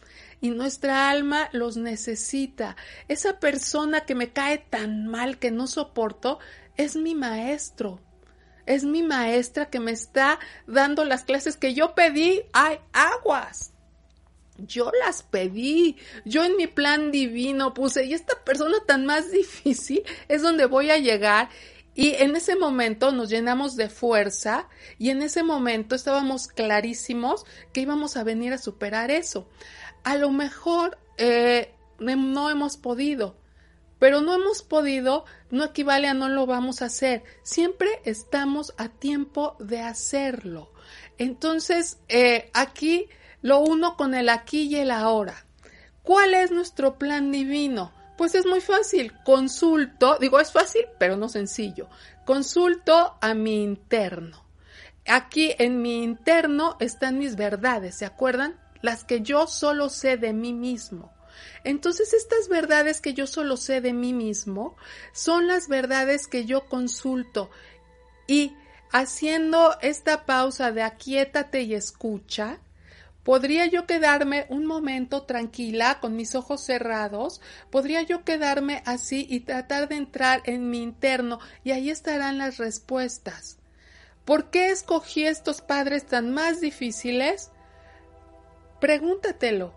y 0.46 0.52
nuestra 0.52 1.10
alma 1.10 1.50
los 1.54 1.76
necesita. 1.76 2.76
Esa 3.08 3.40
persona 3.40 4.02
que 4.02 4.16
me 4.16 4.32
cae 4.32 4.60
tan 4.60 5.08
mal 5.08 5.40
que 5.40 5.52
no 5.52 5.68
soporto 5.68 6.40
es 6.78 6.96
mi 6.96 7.16
maestro 7.16 8.00
es 8.66 8.84
mi 8.84 9.04
maestra 9.04 9.70
que 9.70 9.80
me 9.80 9.92
está 9.92 10.40
dando 10.68 11.06
las 11.06 11.24
clases 11.24 11.58
que 11.58 11.74
yo 11.74 11.94
pedí. 11.96 12.42
¡Ay, 12.54 12.80
aguas! 12.94 13.72
Yo 14.58 14.92
las 15.06 15.22
pedí, 15.22 15.98
yo 16.24 16.46
en 16.46 16.56
mi 16.56 16.66
plan 16.66 17.12
divino 17.12 17.74
puse, 17.74 18.06
y 18.06 18.14
esta 18.14 18.42
persona 18.46 18.78
tan 18.88 19.06
más 19.06 19.30
difícil 19.32 20.04
es 20.30 20.42
donde 20.42 20.66
voy 20.66 20.92
a 20.92 20.98
llegar. 20.98 21.50
Y 21.98 22.16
en 22.16 22.36
ese 22.36 22.58
momento 22.58 23.14
nos 23.14 23.30
llenamos 23.30 23.78
de 23.78 23.88
fuerza 23.88 24.68
y 24.98 25.12
en 25.12 25.22
ese 25.22 25.44
momento 25.44 25.96
estábamos 25.96 26.48
clarísimos 26.48 27.46
que 27.72 27.82
íbamos 27.82 28.18
a 28.18 28.26
venir 28.26 28.52
a 28.52 28.58
superar 28.58 29.12
eso. 29.12 29.48
A 30.06 30.16
lo 30.18 30.30
mejor 30.30 31.00
eh, 31.18 31.74
no 32.00 32.50
hemos 32.52 32.78
podido, 32.78 33.36
pero 33.98 34.22
no 34.22 34.36
hemos 34.36 34.62
podido 34.62 35.26
no 35.50 35.64
equivale 35.64 36.08
a 36.08 36.14
no 36.14 36.30
lo 36.30 36.46
vamos 36.46 36.82
a 36.82 36.86
hacer. 36.86 37.24
Siempre 37.42 37.90
estamos 38.06 38.76
a 38.78 38.90
tiempo 38.90 39.56
de 39.60 39.82
hacerlo. 39.82 40.72
Entonces, 41.18 41.98
eh, 42.08 42.52
aquí 42.54 43.10
lo 43.42 43.60
uno 43.60 43.98
con 43.98 44.14
el 44.14 44.30
aquí 44.30 44.64
y 44.64 44.76
el 44.76 44.92
ahora. 44.92 45.48
¿Cuál 46.04 46.36
es 46.36 46.52
nuestro 46.52 47.00
plan 47.00 47.32
divino? 47.32 47.92
Pues 48.16 48.36
es 48.36 48.46
muy 48.46 48.62
fácil. 48.62 49.12
Consulto, 49.24 50.20
digo 50.20 50.40
es 50.40 50.52
fácil, 50.52 50.86
pero 51.00 51.18
no 51.18 51.30
sencillo. 51.30 51.90
Consulto 52.26 53.18
a 53.22 53.34
mi 53.34 53.64
interno. 53.64 54.46
Aquí 55.08 55.56
en 55.58 55.82
mi 55.82 56.04
interno 56.04 56.78
están 56.80 57.18
mis 57.18 57.36
verdades, 57.36 57.96
¿se 57.96 58.06
acuerdan? 58.06 58.56
Las 58.86 59.04
que 59.04 59.22
yo 59.22 59.48
solo 59.48 59.90
sé 59.90 60.16
de 60.18 60.32
mí 60.32 60.54
mismo. 60.54 61.12
Entonces 61.64 62.14
estas 62.14 62.48
verdades 62.50 63.02
que 63.02 63.16
yo 63.16 63.26
solo 63.26 63.58
sé 63.58 63.82
de 63.82 63.94
mí 63.94 64.14
mismo 64.14 64.78
son 65.12 65.48
las 65.48 65.68
verdades 65.68 66.28
que 66.28 66.46
yo 66.46 66.68
consulto 66.68 67.50
y 68.28 68.54
haciendo 68.92 69.76
esta 69.82 70.28
pausa 70.28 70.72
de 70.72 70.84
aquíétate 70.84 71.64
y 71.64 71.74
escucha, 71.74 72.60
¿Podría 73.24 73.66
yo 73.66 73.88
quedarme 73.88 74.46
un 74.50 74.68
momento 74.68 75.24
tranquila 75.24 75.98
con 76.00 76.16
mis 76.16 76.36
ojos 76.36 76.62
cerrados? 76.62 77.42
¿Podría 77.72 78.04
yo 78.04 78.24
quedarme 78.24 78.84
así 78.86 79.26
y 79.28 79.40
tratar 79.40 79.88
de 79.88 79.96
entrar 79.96 80.44
en 80.46 80.70
mi 80.70 80.84
interno 80.84 81.40
y 81.64 81.72
ahí 81.72 81.90
estarán 81.90 82.38
las 82.38 82.58
respuestas? 82.58 83.58
¿Por 84.26 84.52
qué 84.52 84.70
escogí 84.70 85.26
estos 85.26 85.62
padres 85.62 86.06
tan 86.06 86.36
más 86.36 86.62
difíciles? 86.62 87.50
Pregúntatelo. 88.80 89.74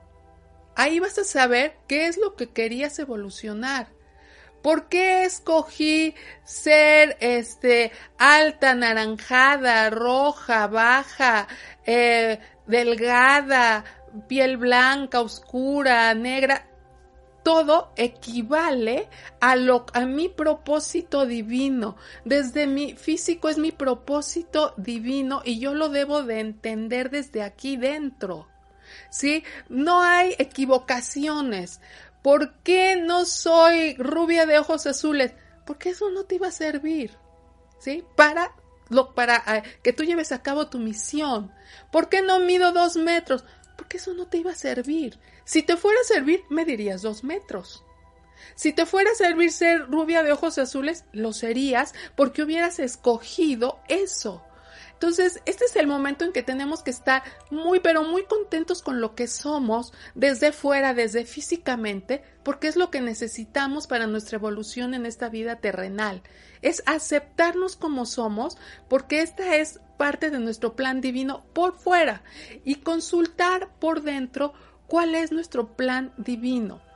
Ahí 0.75 1.01
vas 1.01 1.19
a 1.19 1.25
saber 1.25 1.77
qué 1.89 2.07
es 2.07 2.19
lo 2.19 2.37
que 2.37 2.51
querías 2.51 2.99
evolucionar. 2.99 3.89
¿Por 4.63 4.89
qué 4.89 5.25
escogí 5.25 6.15
ser 6.45 7.17
este 7.21 7.93
alta, 8.19 8.75
naranjada, 8.75 9.89
roja, 9.91 10.67
baja, 10.67 11.47
eh, 11.87 12.41
delgada, 12.67 13.85
piel 14.27 14.57
blanca, 14.57 15.21
oscura, 15.21 16.13
negra? 16.15 16.67
Todo 17.45 17.93
equivale 17.97 19.09
a 19.41 19.57
lo 19.57 19.87
a 19.95 20.01
mi 20.07 20.29
propósito 20.29 21.25
divino. 21.25 21.97
Desde 22.25 22.67
mi 22.67 22.95
físico 22.95 23.49
es 23.49 23.59
mi 23.59 23.73
propósito 23.73 24.75
divino 24.77 25.41
y 25.45 25.61
yo 25.61 25.73
lo 25.73 25.89
debo 25.89 26.25
de 26.25 26.41
entender 26.41 27.11
desde 27.11 27.43
aquí 27.43 27.77
dentro. 27.77 28.49
¿Sí? 29.11 29.45
No 29.69 30.03
hay 30.03 30.35
equivocaciones. 30.39 31.81
¿Por 32.23 32.55
qué 32.63 32.97
no 32.97 33.25
soy 33.25 33.95
rubia 33.95 34.47
de 34.47 34.59
ojos 34.59 34.87
azules? 34.87 35.33
Porque 35.65 35.91
eso 35.91 36.11
no 36.11 36.25
te 36.25 36.37
iba 36.37 36.49
a 36.49 36.53
servir, 36.53 37.17
¿sí? 37.79 38.05
Para 38.17 38.53
lo, 38.89 39.15
para 39.15 39.43
eh, 39.57 39.63
que 39.83 39.93
tú 39.93 40.05
lleves 40.05 40.33
a 40.33 40.43
cabo 40.43 40.69
tu 40.69 40.79
misión. 40.79 41.53
¿Por 41.91 42.09
qué 42.09 42.23
no 42.23 42.41
mido 42.41 42.73
dos 42.73 42.97
metros? 42.97 43.45
Porque 43.77 43.99
eso 43.99 44.15
no 44.15 44.27
te 44.27 44.39
iba 44.39 44.53
a 44.53 44.57
servir. 44.57 45.19
Si 45.45 45.63
te 45.63 45.77
fuera 45.77 46.01
a 46.01 46.05
servir, 46.05 46.43
me 46.51 46.65
dirías 46.65 47.03
dos 47.03 47.25
metros. 47.25 47.85
Si 48.55 48.73
te 48.73 48.87
fuera 48.87 49.11
a 49.11 49.15
servir 49.15 49.53
ser 49.53 49.87
rubia 49.89 50.23
de 50.23 50.33
ojos 50.33 50.59
azules, 50.59 51.05
lo 51.13 51.33
serías 51.33 51.95
porque 52.17 52.43
hubieras 52.43 52.79
escogido 52.79 53.81
eso. 53.89 54.43
Entonces, 54.99 55.41
este 55.47 55.65
es 55.65 55.77
el 55.77 55.87
momento 55.87 56.25
en 56.25 56.33
que 56.33 56.43
tenemos 56.43 56.83
que 56.83 56.91
estar 56.91 57.23
muy, 57.53 57.79
pero 57.79 58.03
muy 58.03 58.25
contentos 58.25 58.83
con 58.83 59.01
lo 59.01 59.15
que 59.15 59.29
somos 59.29 59.93
desde 60.17 60.51
fuera, 60.51 60.93
desde 60.93 61.25
físicamente, 61.25 62.25
porque 62.43 62.67
es 62.67 62.75
lo 62.75 62.91
que 62.91 63.01
necesitamos 63.01 63.87
para 63.87 64.09
nuestra 64.09 64.39
evolución 64.39 64.95
en 64.95 65.07
esta 65.07 65.29
vida 65.29 65.61
terrenal. 65.61 66.21
Es 66.63 66.83
aceptarnos 66.85 67.77
como 67.77 68.07
somos, 68.07 68.59
porque 68.89 69.21
esta 69.21 69.55
es 69.55 69.79
parte 69.99 70.31
de 70.31 70.41
nuestro 70.41 70.75
plan 70.75 71.01
divino 71.01 71.45
por 71.53 71.79
fuera 71.79 72.25
y 72.65 72.77
consultar 72.77 73.69
por 73.79 74.03
dentro 74.03 74.53
cuál 74.89 75.15
es 75.15 75.31
nuestro 75.31 75.77
plan 75.77 76.13
divino. 76.17 76.88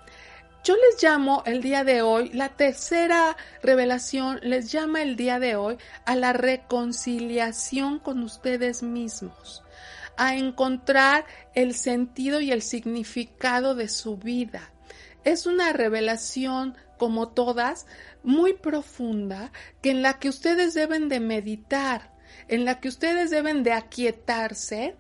Yo 0.65 0.77
les 0.77 1.03
llamo 1.03 1.43
el 1.45 1.61
día 1.61 1.83
de 1.83 2.03
hoy, 2.03 2.29
la 2.29 2.51
tercera 2.51 3.37
revelación 3.65 4.39
les 4.45 4.71
llama 4.71 5.03
el 5.03 5.17
día 5.17 5.41
de 5.41 5.57
hoy 5.57 5.77
a 6.05 6.15
la 6.15 6.33
reconciliación 6.33 7.99
con 7.99 8.23
ustedes 8.23 8.85
mismos, 8.85 9.65
a 10.17 10.37
encontrar 10.37 11.27
el 11.57 11.75
sentido 11.75 12.41
y 12.41 12.53
el 12.53 12.63
significado 12.63 13.75
de 13.75 13.89
su 13.89 14.17
vida. 14.19 14.71
Es 15.25 15.47
una 15.47 15.73
revelación, 15.73 16.77
como 16.97 17.31
todas, 17.31 17.87
muy 18.23 18.53
profunda, 18.53 19.51
que 19.83 19.91
en 19.91 20.01
la 20.01 20.21
que 20.21 20.29
ustedes 20.29 20.75
deben 20.75 21.09
de 21.09 21.19
meditar, 21.19 22.13
en 22.47 22.65
la 22.65 22.79
que 22.79 22.87
ustedes 22.87 23.31
deben 23.31 23.65
de 23.65 23.73
aquietarse, 23.73 24.95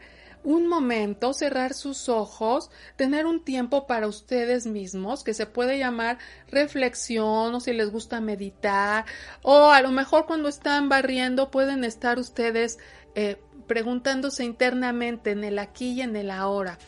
un 0.44 0.66
momento, 0.66 1.33
cerrar 1.33 1.74
sus 1.74 2.09
ojos, 2.09 2.70
tener 2.96 3.26
un 3.26 3.44
tiempo 3.44 3.87
para 3.87 4.07
ustedes 4.07 4.66
mismos, 4.66 5.24
que 5.24 5.35
se 5.35 5.46
puede 5.46 5.78
llamar 5.78 6.18
reflexión 6.48 7.55
o 7.55 7.61
si 7.61 7.72
les 7.72 7.90
gusta 7.90 8.20
meditar, 8.20 9.05
o 9.42 9.70
a 9.70 9.81
lo 9.83 9.90
mejor 9.90 10.26
cuando 10.26 10.48
están 10.48 10.88
barriendo 10.88 11.50
pueden 11.50 11.85
estar 11.85 12.18
ustedes 12.18 12.78
eh, 13.14 13.37
preguntándose 13.66 14.44
internamente 14.44 15.31
en 15.31 15.44
el 15.44 15.59
aquí 15.59 15.92
y 15.92 16.02
en 16.02 16.16
el 16.16 16.31
ahora. 16.31 16.78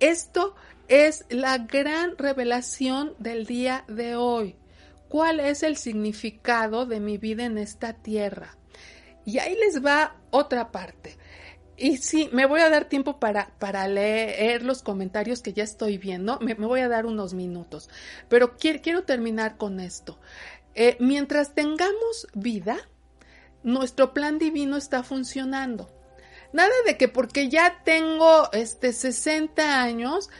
Esto 0.00 0.54
es 0.88 1.24
la 1.28 1.58
gran 1.58 2.16
revelación 2.16 3.14
del 3.18 3.46
día 3.46 3.84
de 3.88 4.16
hoy. 4.16 4.56
¿Cuál 5.08 5.40
es 5.40 5.62
el 5.62 5.76
significado 5.76 6.86
de 6.86 7.00
mi 7.00 7.18
vida 7.18 7.44
en 7.44 7.58
esta 7.58 7.94
tierra? 7.94 8.56
Y 9.24 9.38
ahí 9.38 9.56
les 9.56 9.84
va 9.84 10.16
otra 10.30 10.70
parte. 10.70 11.16
Y 11.78 11.98
sí, 11.98 12.28
me 12.32 12.46
voy 12.46 12.60
a 12.60 12.70
dar 12.70 12.86
tiempo 12.86 13.20
para, 13.20 13.50
para 13.58 13.86
leer 13.86 14.62
los 14.62 14.82
comentarios 14.82 15.42
que 15.42 15.52
ya 15.52 15.62
estoy 15.62 15.96
viendo. 15.96 16.38
Me, 16.40 16.54
voy 16.54 16.80
a 16.80 16.88
dar 16.88 17.06
unos 17.06 17.34
minutos. 17.34 17.88
Pero 18.28 18.56
quiero, 18.56 19.04
terminar 19.04 19.56
con 19.56 19.78
esto. 19.78 20.18
Eh, 20.74 20.96
mientras 20.98 21.54
tengamos 21.54 22.26
vida, 22.34 22.78
nuestro 23.62 24.12
plan 24.12 24.38
divino 24.38 24.76
está 24.76 25.02
funcionando. 25.02 25.88
Nada 26.52 26.74
de 26.86 26.96
que 26.96 27.08
porque 27.08 27.48
ya 27.48 27.82
tengo 27.84 28.50
este 28.52 28.92
60 28.92 29.80
años, 29.80 30.30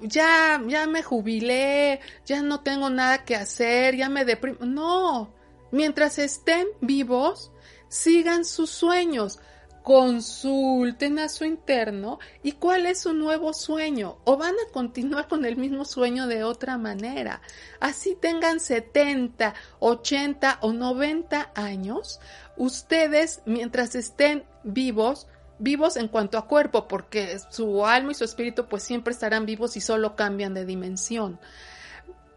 ya, 0.00 0.62
ya 0.66 0.86
me 0.86 1.02
jubilé, 1.02 2.00
ya 2.24 2.42
no 2.42 2.60
tengo 2.60 2.90
nada 2.90 3.24
que 3.24 3.34
hacer, 3.34 3.96
ya 3.96 4.08
me 4.08 4.24
deprimo. 4.24 4.58
No, 4.64 5.34
Mientras 5.70 6.18
estén 6.18 6.66
vivos, 6.80 7.50
sigan 7.88 8.44
sus 8.44 8.70
sueños, 8.70 9.40
consulten 9.86 11.20
a 11.20 11.28
su 11.28 11.44
interno 11.44 12.18
y 12.42 12.50
cuál 12.50 12.86
es 12.86 13.02
su 13.02 13.12
nuevo 13.12 13.52
sueño 13.52 14.18
o 14.24 14.36
van 14.36 14.54
a 14.54 14.72
continuar 14.72 15.28
con 15.28 15.44
el 15.44 15.56
mismo 15.56 15.84
sueño 15.84 16.26
de 16.26 16.42
otra 16.42 16.76
manera. 16.76 17.40
Así 17.78 18.16
tengan 18.20 18.58
70, 18.58 19.54
80 19.78 20.58
o 20.60 20.72
90 20.72 21.52
años, 21.54 22.18
ustedes 22.56 23.42
mientras 23.46 23.94
estén 23.94 24.42
vivos, 24.64 25.28
vivos 25.60 25.96
en 25.96 26.08
cuanto 26.08 26.36
a 26.36 26.48
cuerpo, 26.48 26.88
porque 26.88 27.38
su 27.50 27.86
alma 27.86 28.10
y 28.10 28.16
su 28.16 28.24
espíritu 28.24 28.66
pues 28.66 28.82
siempre 28.82 29.12
estarán 29.12 29.46
vivos 29.46 29.76
y 29.76 29.80
solo 29.80 30.16
cambian 30.16 30.52
de 30.52 30.66
dimensión. 30.66 31.38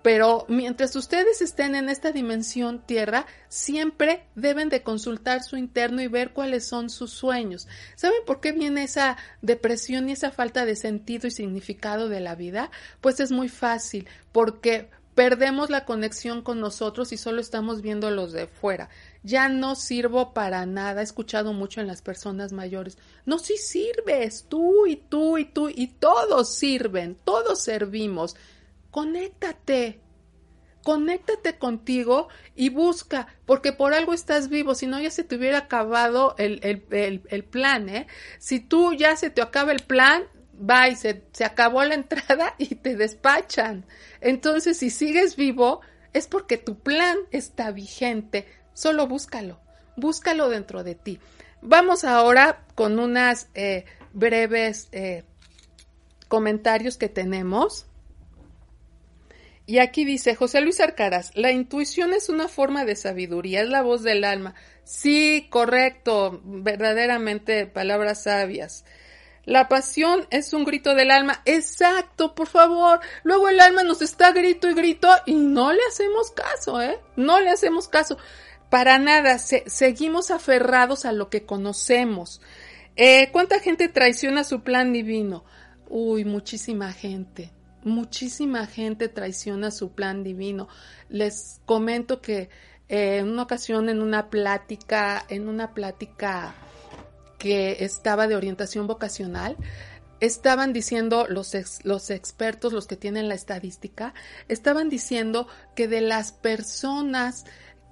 Pero 0.01 0.45
mientras 0.47 0.95
ustedes 0.95 1.41
estén 1.41 1.75
en 1.75 1.89
esta 1.89 2.11
dimensión 2.11 2.79
tierra, 2.85 3.25
siempre 3.49 4.27
deben 4.35 4.69
de 4.69 4.81
consultar 4.81 5.43
su 5.43 5.57
interno 5.57 6.01
y 6.01 6.07
ver 6.07 6.31
cuáles 6.31 6.65
son 6.65 6.89
sus 6.89 7.11
sueños. 7.11 7.67
¿Saben 7.95 8.19
por 8.25 8.39
qué 8.39 8.53
viene 8.53 8.83
esa 8.83 9.17
depresión 9.41 10.07
y 10.07 10.13
esa 10.13 10.31
falta 10.31 10.65
de 10.65 10.77
sentido 10.77 11.27
y 11.27 11.31
significado 11.31 12.07
de 12.07 12.21
la 12.21 12.35
vida? 12.35 12.71
Pues 13.01 13.19
es 13.19 13.31
muy 13.31 13.49
fácil, 13.49 14.07
porque 14.31 14.89
perdemos 15.15 15.69
la 15.69 15.83
conexión 15.83 16.41
con 16.41 16.61
nosotros 16.61 17.11
y 17.11 17.17
solo 17.17 17.41
estamos 17.41 17.81
viendo 17.81 18.09
los 18.09 18.31
de 18.31 18.47
fuera. 18.47 18.87
Ya 19.21 19.49
no 19.49 19.75
sirvo 19.75 20.33
para 20.33 20.65
nada. 20.65 21.01
He 21.01 21.03
escuchado 21.03 21.51
mucho 21.51 21.81
en 21.81 21.87
las 21.87 22.01
personas 22.01 22.53
mayores. 22.53 22.97
No, 23.25 23.37
sí 23.37 23.57
sirves. 23.57 24.45
Tú 24.47 24.87
y 24.87 24.95
tú 24.95 25.37
y 25.37 25.43
tú 25.43 25.67
y 25.67 25.87
todos 25.87 26.55
sirven. 26.55 27.17
Todos 27.25 27.61
servimos 27.61 28.37
conéctate. 28.91 30.01
Conéctate 30.83 31.57
contigo 31.57 32.29
y 32.55 32.69
busca, 32.69 33.27
porque 33.45 33.73
por 33.73 33.93
algo 33.93 34.13
estás 34.13 34.47
vivo, 34.47 34.75
si 34.75 34.87
no 34.87 34.99
ya 34.99 35.11
se 35.11 35.25
te 35.25 35.35
hubiera 35.35 35.57
acabado 35.59 36.35
el, 36.37 36.61
el, 36.89 37.43
plan, 37.43 37.89
¿eh? 37.89 38.07
Si 38.39 38.61
tú 38.61 38.93
ya 38.93 39.17
se 39.17 39.29
te 39.29 39.41
acaba 39.41 39.73
el 39.73 39.81
plan, 39.81 40.23
va 40.57 40.87
y 40.87 40.95
se, 40.95 41.25
se 41.33 41.43
acabó 41.43 41.83
la 41.83 41.95
entrada 41.95 42.55
y 42.57 42.75
te 42.75 42.95
despachan. 42.95 43.85
Entonces, 44.21 44.77
si 44.77 44.89
sigues 44.89 45.35
vivo, 45.35 45.81
es 46.13 46.27
porque 46.27 46.57
tu 46.57 46.79
plan 46.79 47.17
está 47.31 47.71
vigente. 47.71 48.47
Solo 48.73 49.05
búscalo, 49.05 49.59
búscalo 49.97 50.49
dentro 50.49 50.83
de 50.83 50.95
ti. 50.95 51.19
Vamos 51.61 52.05
ahora 52.05 52.63
con 52.75 52.99
unas 52.99 53.49
eh, 53.53 53.83
breves 54.13 54.87
eh, 54.91 55.25
comentarios 56.29 56.97
que 56.97 57.09
tenemos. 57.09 57.88
Y 59.69 59.77
aquí 59.77 60.03
dice 60.03 60.33
José 60.33 60.61
Luis 60.61 60.79
Arcaraz, 60.79 61.29
la 61.35 61.51
intuición 61.51 62.11
es 62.13 62.29
una 62.29 62.47
forma 62.47 62.85
de 62.85 62.95
sabiduría, 62.95 63.61
es 63.61 63.69
la 63.69 63.83
voz 63.83 64.01
del 64.01 64.23
alma. 64.23 64.55
Sí, 64.83 65.45
correcto, 65.51 66.41
verdaderamente 66.43 67.67
palabras 67.67 68.23
sabias. 68.23 68.83
La 69.45 69.69
pasión 69.69 70.25
es 70.31 70.53
un 70.53 70.65
grito 70.65 70.95
del 70.95 71.11
alma. 71.11 71.43
Exacto, 71.45 72.33
por 72.33 72.47
favor. 72.47 72.99
Luego 73.21 73.47
el 73.47 73.59
alma 73.59 73.83
nos 73.83 74.01
está 74.01 74.31
grito 74.31 74.67
y 74.67 74.73
grito 74.73 75.07
y 75.27 75.35
no 75.35 75.71
le 75.71 75.81
hacemos 75.87 76.31
caso, 76.31 76.81
¿eh? 76.81 76.99
No 77.15 77.39
le 77.39 77.51
hacemos 77.51 77.87
caso. 77.87 78.17
Para 78.71 78.97
nada, 78.97 79.37
seguimos 79.37 80.31
aferrados 80.31 81.05
a 81.05 81.11
lo 81.11 81.29
que 81.29 81.45
conocemos. 81.45 82.41
Eh, 82.95 83.29
¿Cuánta 83.31 83.59
gente 83.59 83.87
traiciona 83.87 84.43
su 84.43 84.63
plan 84.63 84.93
divino? 84.93 85.45
Uy, 85.89 86.25
muchísima 86.25 86.91
gente 86.91 87.51
muchísima 87.83 88.65
gente 88.65 89.09
traiciona 89.09 89.71
su 89.71 89.91
plan 89.91 90.23
divino. 90.23 90.67
Les 91.09 91.61
comento 91.65 92.21
que 92.21 92.49
eh, 92.87 93.17
en 93.17 93.29
una 93.29 93.43
ocasión 93.43 93.89
en 93.89 94.01
una 94.01 94.29
plática, 94.29 95.25
en 95.29 95.47
una 95.47 95.73
plática 95.73 96.55
que 97.37 97.83
estaba 97.83 98.27
de 98.27 98.35
orientación 98.35 98.87
vocacional, 98.87 99.55
estaban 100.19 100.73
diciendo 100.73 101.25
los, 101.29 101.55
los 101.83 102.09
expertos, 102.09 102.73
los 102.73 102.87
que 102.87 102.97
tienen 102.97 103.29
la 103.29 103.35
estadística, 103.35 104.13
estaban 104.47 104.89
diciendo 104.89 105.47
que 105.75 105.87
de 105.87 106.01
las 106.01 106.31
personas 106.31 107.45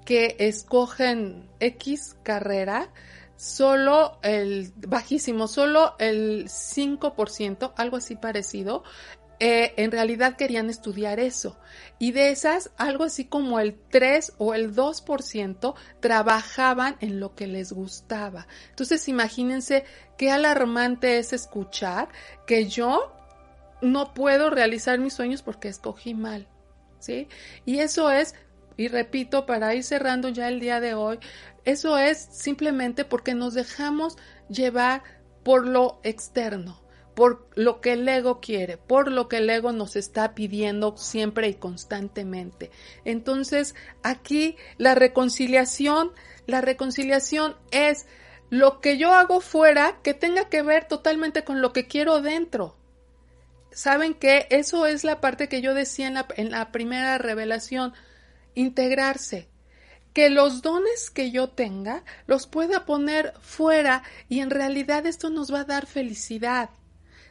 que 0.05 0.35
escogen 0.39 1.49
X 1.59 2.15
carrera, 2.23 2.89
solo 3.35 4.19
el 4.23 4.73
bajísimo, 4.75 5.47
solo 5.47 5.95
el 5.99 6.45
5%, 6.45 7.73
algo 7.77 7.97
así 7.97 8.15
parecido, 8.15 8.83
eh, 9.39 9.73
en 9.77 9.91
realidad 9.91 10.35
querían 10.35 10.69
estudiar 10.69 11.19
eso. 11.19 11.59
Y 11.99 12.11
de 12.11 12.31
esas, 12.31 12.71
algo 12.77 13.03
así 13.03 13.25
como 13.25 13.59
el 13.59 13.75
3 13.89 14.33
o 14.37 14.53
el 14.55 14.75
2% 14.75 15.75
trabajaban 15.99 16.97
en 17.01 17.19
lo 17.19 17.35
que 17.35 17.45
les 17.45 17.71
gustaba. 17.71 18.47
Entonces, 18.69 19.07
imagínense 19.07 19.85
qué 20.17 20.31
alarmante 20.31 21.19
es 21.19 21.33
escuchar 21.33 22.09
que 22.47 22.67
yo 22.67 23.13
no 23.81 24.13
puedo 24.15 24.49
realizar 24.49 24.97
mis 24.99 25.13
sueños 25.13 25.43
porque 25.43 25.67
escogí 25.67 26.13
mal. 26.13 26.47
¿Sí? 26.99 27.27
Y 27.63 27.77
eso 27.79 28.09
es, 28.09 28.33
y 28.75 28.87
repito, 28.87 29.45
para 29.45 29.75
ir 29.75 29.83
cerrando 29.83 30.29
ya 30.29 30.47
el 30.47 30.59
día 30.59 30.79
de 30.79 30.95
hoy, 30.95 31.19
eso 31.63 31.99
es 31.99 32.17
simplemente 32.17 33.05
porque 33.05 33.35
nos 33.35 33.53
dejamos 33.53 34.17
llevar 34.49 35.03
por 35.43 35.67
lo 35.67 35.99
externo 36.03 36.86
por 37.17 37.47
lo 37.55 37.81
que 37.81 37.93
el 37.93 38.07
ego 38.07 38.39
quiere, 38.39 38.77
por 38.77 39.11
lo 39.11 39.27
que 39.27 39.37
el 39.37 39.49
ego 39.49 39.71
nos 39.71 39.95
está 39.95 40.35
pidiendo 40.35 40.95
siempre 40.97 41.47
y 41.47 41.55
constantemente. 41.55 42.69
Entonces, 43.05 43.73
aquí 44.03 44.55
la 44.77 44.93
reconciliación, 44.93 46.11
la 46.45 46.61
reconciliación 46.61 47.55
es 47.71 48.05
lo 48.51 48.81
que 48.81 48.99
yo 48.99 49.15
hago 49.15 49.41
fuera 49.41 49.97
que 50.03 50.13
tenga 50.13 50.47
que 50.47 50.61
ver 50.61 50.87
totalmente 50.87 51.43
con 51.43 51.59
lo 51.59 51.73
que 51.73 51.87
quiero 51.87 52.21
dentro. 52.21 52.77
¿Saben 53.71 54.13
qué? 54.13 54.45
Eso 54.51 54.85
es 54.85 55.03
la 55.03 55.19
parte 55.19 55.49
que 55.49 55.59
yo 55.59 55.73
decía 55.73 56.05
en 56.05 56.13
la, 56.13 56.27
en 56.35 56.51
la 56.51 56.71
primera 56.71 57.17
revelación, 57.17 57.93
integrarse 58.53 59.49
que 60.13 60.29
los 60.29 60.61
dones 60.61 61.09
que 61.09 61.31
yo 61.31 61.49
tenga 61.49 62.03
los 62.27 62.45
pueda 62.45 62.85
poner 62.85 63.33
fuera 63.41 64.03
y 64.29 64.41
en 64.41 64.51
realidad 64.51 65.07
esto 65.07 65.31
nos 65.31 65.51
va 65.51 65.61
a 65.61 65.65
dar 65.65 65.87
felicidad. 65.87 66.69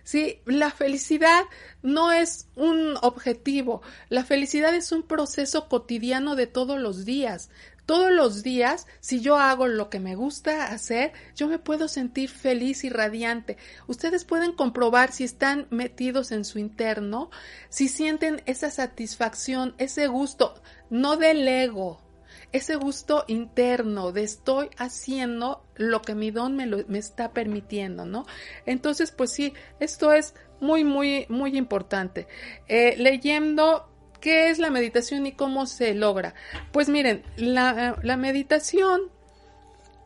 Sí, 0.07 0.41
la 0.45 0.71
felicidad 0.71 1.43
no 1.83 2.13
es 2.13 2.47
un 2.55 2.97
objetivo, 3.03 3.83
la 4.09 4.25
felicidad 4.25 4.73
es 4.73 4.93
un 4.93 5.03
proceso 5.03 5.69
cotidiano 5.69 6.37
de 6.37 6.47
todos 6.47 6.81
los 6.81 7.05
días. 7.05 7.51
Todos 7.87 8.13
los 8.13 8.45
días, 8.45 8.87
si 9.01 9.21
yo 9.21 9.37
hago 9.37 9.67
lo 9.67 9.91
que 9.91 9.99
me 9.99 10.15
gusta 10.15 10.67
hacer, 10.67 11.13
yo 11.35 11.49
me 11.49 11.59
puedo 11.59 11.89
sentir 11.89 12.31
feliz 12.31 12.85
y 12.85 12.89
radiante. 12.89 13.57
Ustedes 13.89 14.25
pueden 14.25 14.53
comprobar 14.53 15.11
si 15.11 15.25
están 15.25 15.67
metidos 15.71 16.31
en 16.31 16.45
su 16.45 16.61
interno, 16.61 17.29
si 17.69 17.89
sienten 17.89 18.43
esa 18.47 18.71
satisfacción, 18.71 19.75
ese 19.79 20.07
gusto, 20.07 20.55
no 20.89 21.17
del 21.17 21.49
ego, 21.49 22.06
ese 22.53 22.77
gusto 22.77 23.25
interno 23.27 24.13
de 24.13 24.23
estoy 24.23 24.71
haciendo 24.79 25.65
lo 25.75 26.03
que 26.03 26.15
mi 26.15 26.31
don 26.31 26.57
me, 26.57 26.67
me 26.67 26.99
está 26.99 27.33
permitiendo, 27.33 28.05
¿no? 28.05 28.27
Entonces, 28.65 29.13
pues 29.13 29.33
sí, 29.33 29.53
esto 29.81 30.13
es 30.13 30.35
muy, 30.61 30.85
muy, 30.85 31.27
muy 31.29 31.57
importante. 31.57 32.27
Eh, 32.69 32.95
leyendo 32.99 33.89
qué 34.21 34.51
es 34.51 34.59
la 34.59 34.71
meditación 34.71 35.27
y 35.27 35.33
cómo 35.33 35.67
se 35.67 35.95
logra. 35.95 36.35
Pues 36.73 36.89
miren, 36.89 37.23
la, 37.37 37.99
la 38.03 38.17
meditación 38.17 39.11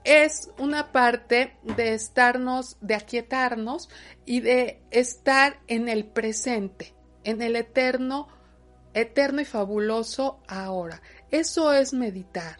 es 0.04 0.50
una 0.58 0.92
parte 0.92 1.56
de 1.62 1.94
estarnos, 1.94 2.78
de 2.80 2.94
aquietarnos 2.94 3.88
y 4.24 4.40
de 4.40 4.82
estar 4.90 5.60
en 5.66 5.88
el 5.88 6.06
presente, 6.06 6.94
en 7.24 7.42
el 7.42 7.56
eterno, 7.56 8.28
eterno 8.94 9.40
y 9.40 9.44
fabuloso 9.44 10.40
ahora. 10.48 11.02
Eso 11.30 11.72
es 11.72 11.92
meditar. 11.92 12.56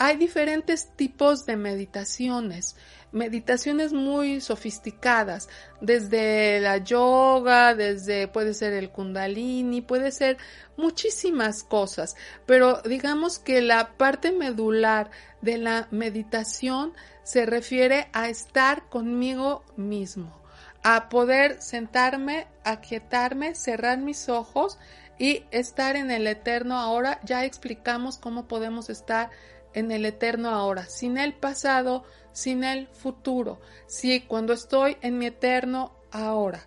Hay 0.00 0.16
diferentes 0.16 0.90
tipos 0.94 1.44
de 1.44 1.56
meditaciones, 1.56 2.76
meditaciones 3.10 3.92
muy 3.92 4.40
sofisticadas, 4.40 5.48
desde 5.80 6.60
la 6.60 6.78
yoga, 6.78 7.74
desde 7.74 8.28
puede 8.28 8.54
ser 8.54 8.74
el 8.74 8.90
kundalini, 8.90 9.80
puede 9.80 10.12
ser 10.12 10.36
muchísimas 10.76 11.64
cosas, 11.64 12.14
pero 12.46 12.80
digamos 12.82 13.40
que 13.40 13.60
la 13.60 13.96
parte 13.96 14.30
medular 14.30 15.10
de 15.42 15.58
la 15.58 15.88
meditación 15.90 16.92
se 17.24 17.44
refiere 17.44 18.08
a 18.12 18.28
estar 18.28 18.88
conmigo 18.88 19.64
mismo, 19.76 20.40
a 20.84 21.08
poder 21.08 21.60
sentarme, 21.60 22.46
aquietarme, 22.64 23.56
cerrar 23.56 23.98
mis 23.98 24.28
ojos 24.28 24.78
y 25.18 25.44
estar 25.50 25.96
en 25.96 26.10
el 26.10 26.26
eterno 26.26 26.78
ahora. 26.78 27.20
Ya 27.24 27.44
explicamos 27.44 28.18
cómo 28.18 28.46
podemos 28.46 28.90
estar 28.90 29.30
en 29.74 29.90
el 29.90 30.04
eterno 30.06 30.50
ahora, 30.50 30.86
sin 30.86 31.18
el 31.18 31.34
pasado, 31.34 32.04
sin 32.32 32.64
el 32.64 32.88
futuro. 32.88 33.60
Sí, 33.86 34.20
cuando 34.20 34.52
estoy 34.52 34.96
en 35.02 35.18
mi 35.18 35.26
eterno 35.26 35.94
ahora, 36.10 36.66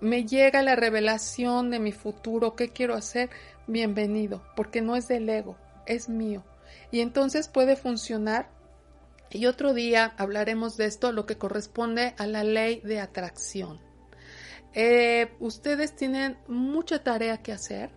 me 0.00 0.26
llega 0.26 0.62
la 0.62 0.76
revelación 0.76 1.70
de 1.70 1.78
mi 1.78 1.92
futuro, 1.92 2.54
qué 2.54 2.70
quiero 2.70 2.94
hacer, 2.94 3.30
bienvenido, 3.66 4.42
porque 4.54 4.82
no 4.82 4.96
es 4.96 5.08
del 5.08 5.28
ego, 5.28 5.56
es 5.86 6.08
mío. 6.08 6.44
Y 6.90 7.00
entonces 7.00 7.48
puede 7.48 7.76
funcionar. 7.76 8.50
Y 9.30 9.46
otro 9.46 9.74
día 9.74 10.14
hablaremos 10.18 10.76
de 10.76 10.86
esto, 10.86 11.12
lo 11.12 11.26
que 11.26 11.38
corresponde 11.38 12.14
a 12.18 12.26
la 12.26 12.44
ley 12.44 12.80
de 12.84 13.00
atracción. 13.00 13.85
Eh, 14.78 15.34
ustedes 15.40 15.96
tienen 15.96 16.36
mucha 16.48 17.02
tarea 17.02 17.38
que 17.38 17.52
hacer. 17.52 17.90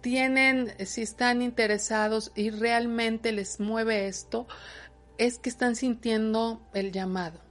Tienen, 0.00 0.72
si 0.86 1.02
están 1.02 1.42
interesados 1.42 2.32
y 2.34 2.48
realmente 2.48 3.32
les 3.32 3.60
mueve 3.60 4.08
esto, 4.08 4.46
es 5.18 5.38
que 5.38 5.50
están 5.50 5.76
sintiendo 5.76 6.66
el 6.72 6.90
llamado. 6.90 7.42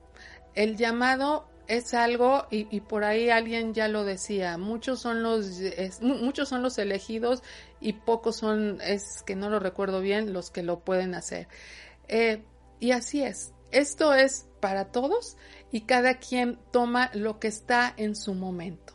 El 0.56 0.78
llamado 0.78 1.48
es 1.68 1.94
algo, 1.94 2.48
y, 2.50 2.80
por 2.82 3.04
ahí 3.04 3.30
alguien 3.30 3.76
ya 3.76 3.88
lo 3.88 4.04
decía, 4.04 4.58
muchos 4.58 5.00
son 5.00 5.22
los, 5.22 5.62
muchos 6.02 6.50
son 6.50 6.64
los 6.64 6.78
elegidos 6.80 7.44
y 7.80 7.94
pocos 7.94 8.38
son, 8.38 8.80
es 8.82 9.22
que 9.28 9.36
no 9.36 9.50
lo 9.52 9.60
recuerdo 9.60 10.02
bien, 10.02 10.34
los 10.34 10.50
que 10.50 10.64
lo 10.64 10.80
pueden 10.80 11.14
hacer. 11.14 11.48
Eh, 12.08 12.44
y 12.80 12.92
así 12.92 13.22
es, 13.22 13.54
esto 13.72 14.14
es 14.14 14.48
para 14.60 14.86
todos 14.86 15.38
y 15.76 15.82
cada 15.82 16.20
quien 16.20 16.58
toma 16.72 17.12
lo 17.14 17.38
que 17.38 17.50
está 17.50 17.94
en 17.98 18.16
su 18.16 18.34
momento. 18.34 18.94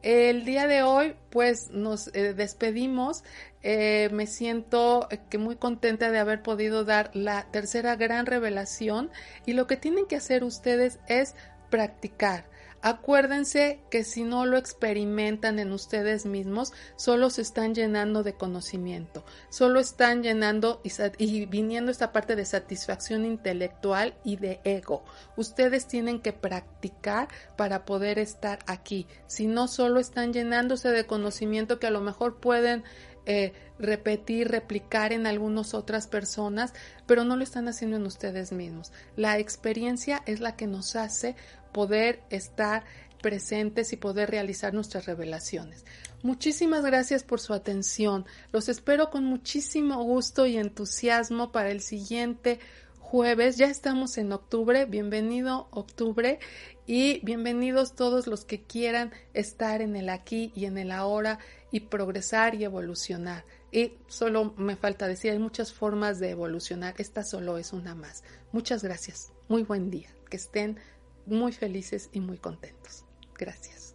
El 0.00 0.44
día 0.44 0.68
de 0.68 0.84
hoy, 0.84 1.16
pues 1.28 1.70
nos 1.72 2.06
eh, 2.14 2.34
despedimos. 2.34 3.24
Eh, 3.64 4.10
me 4.12 4.28
siento 4.28 5.08
muy 5.36 5.56
contenta 5.56 6.12
de 6.12 6.20
haber 6.20 6.40
podido 6.40 6.84
dar 6.84 7.10
la 7.14 7.50
tercera 7.50 7.96
gran 7.96 8.26
revelación 8.26 9.10
y 9.44 9.54
lo 9.54 9.66
que 9.66 9.76
tienen 9.76 10.06
que 10.06 10.14
hacer 10.14 10.44
ustedes 10.44 11.00
es 11.08 11.34
practicar. 11.68 12.44
Acuérdense 12.82 13.80
que 13.90 14.04
si 14.04 14.22
no 14.22 14.46
lo 14.46 14.56
experimentan 14.56 15.58
en 15.58 15.72
ustedes 15.72 16.24
mismos, 16.24 16.72
solo 16.96 17.28
se 17.28 17.42
están 17.42 17.74
llenando 17.74 18.22
de 18.22 18.34
conocimiento, 18.34 19.22
solo 19.50 19.80
están 19.80 20.22
llenando 20.22 20.80
y, 21.18 21.44
viniendo 21.46 21.90
esta 21.90 22.10
parte 22.10 22.36
de 22.36 22.46
satisfacción 22.46 23.26
intelectual 23.26 24.14
y 24.24 24.36
de 24.36 24.60
ego. 24.64 25.04
Ustedes 25.36 25.88
tienen 25.88 26.20
que 26.20 26.32
practicar 26.32 27.28
para 27.56 27.84
poder 27.84 28.18
estar 28.18 28.60
aquí. 28.66 29.06
Si 29.26 29.46
no, 29.46 29.68
solo 29.68 30.00
están 30.00 30.32
llenándose 30.32 30.88
de 30.88 31.06
conocimiento 31.06 31.78
que 31.78 31.86
a 31.86 31.90
lo 31.90 32.00
mejor 32.00 32.40
pueden 32.40 32.82
eh, 33.26 33.52
repetir, 33.78 34.48
replicar 34.48 35.12
en 35.12 35.26
algunas 35.26 35.74
otras 35.74 36.06
personas, 36.06 36.72
pero 37.06 37.24
no 37.24 37.36
lo 37.36 37.44
están 37.44 37.68
haciendo 37.68 37.96
en 37.96 38.06
ustedes 38.06 38.50
mismos. 38.50 38.92
La 39.16 39.38
experiencia 39.38 40.22
es 40.26 40.40
la 40.40 40.56
que 40.56 40.66
nos 40.66 40.96
hace 40.96 41.36
poder 41.72 42.22
estar 42.30 42.84
presentes 43.20 43.92
y 43.92 43.96
poder 43.96 44.30
realizar 44.30 44.74
nuestras 44.74 45.06
revelaciones. 45.06 45.84
Muchísimas 46.22 46.84
gracias 46.84 47.22
por 47.22 47.40
su 47.40 47.54
atención. 47.54 48.26
Los 48.52 48.68
espero 48.68 49.10
con 49.10 49.24
muchísimo 49.24 50.02
gusto 50.02 50.46
y 50.46 50.56
entusiasmo 50.56 51.52
para 51.52 51.70
el 51.70 51.80
siguiente 51.80 52.60
jueves. 52.98 53.56
Ya 53.56 53.66
estamos 53.66 54.18
en 54.18 54.32
octubre. 54.32 54.84
Bienvenido 54.84 55.68
octubre 55.70 56.38
y 56.86 57.20
bienvenidos 57.24 57.94
todos 57.94 58.26
los 58.26 58.44
que 58.44 58.62
quieran 58.62 59.12
estar 59.32 59.82
en 59.82 59.96
el 59.96 60.08
aquí 60.08 60.52
y 60.54 60.66
en 60.66 60.78
el 60.78 60.92
ahora 60.92 61.38
y 61.70 61.80
progresar 61.80 62.54
y 62.54 62.64
evolucionar. 62.64 63.44
Y 63.72 63.94
solo 64.08 64.54
me 64.56 64.76
falta 64.76 65.08
decir, 65.08 65.30
hay 65.30 65.38
muchas 65.38 65.72
formas 65.72 66.18
de 66.18 66.30
evolucionar. 66.30 66.94
Esta 66.98 67.24
solo 67.24 67.58
es 67.58 67.72
una 67.72 67.94
más. 67.94 68.24
Muchas 68.52 68.82
gracias. 68.82 69.32
Muy 69.48 69.62
buen 69.62 69.90
día. 69.90 70.08
Que 70.28 70.36
estén 70.36 70.78
muy 71.26 71.52
felices 71.52 72.10
y 72.12 72.20
muy 72.20 72.38
contentos. 72.38 73.04
Gracias. 73.38 73.89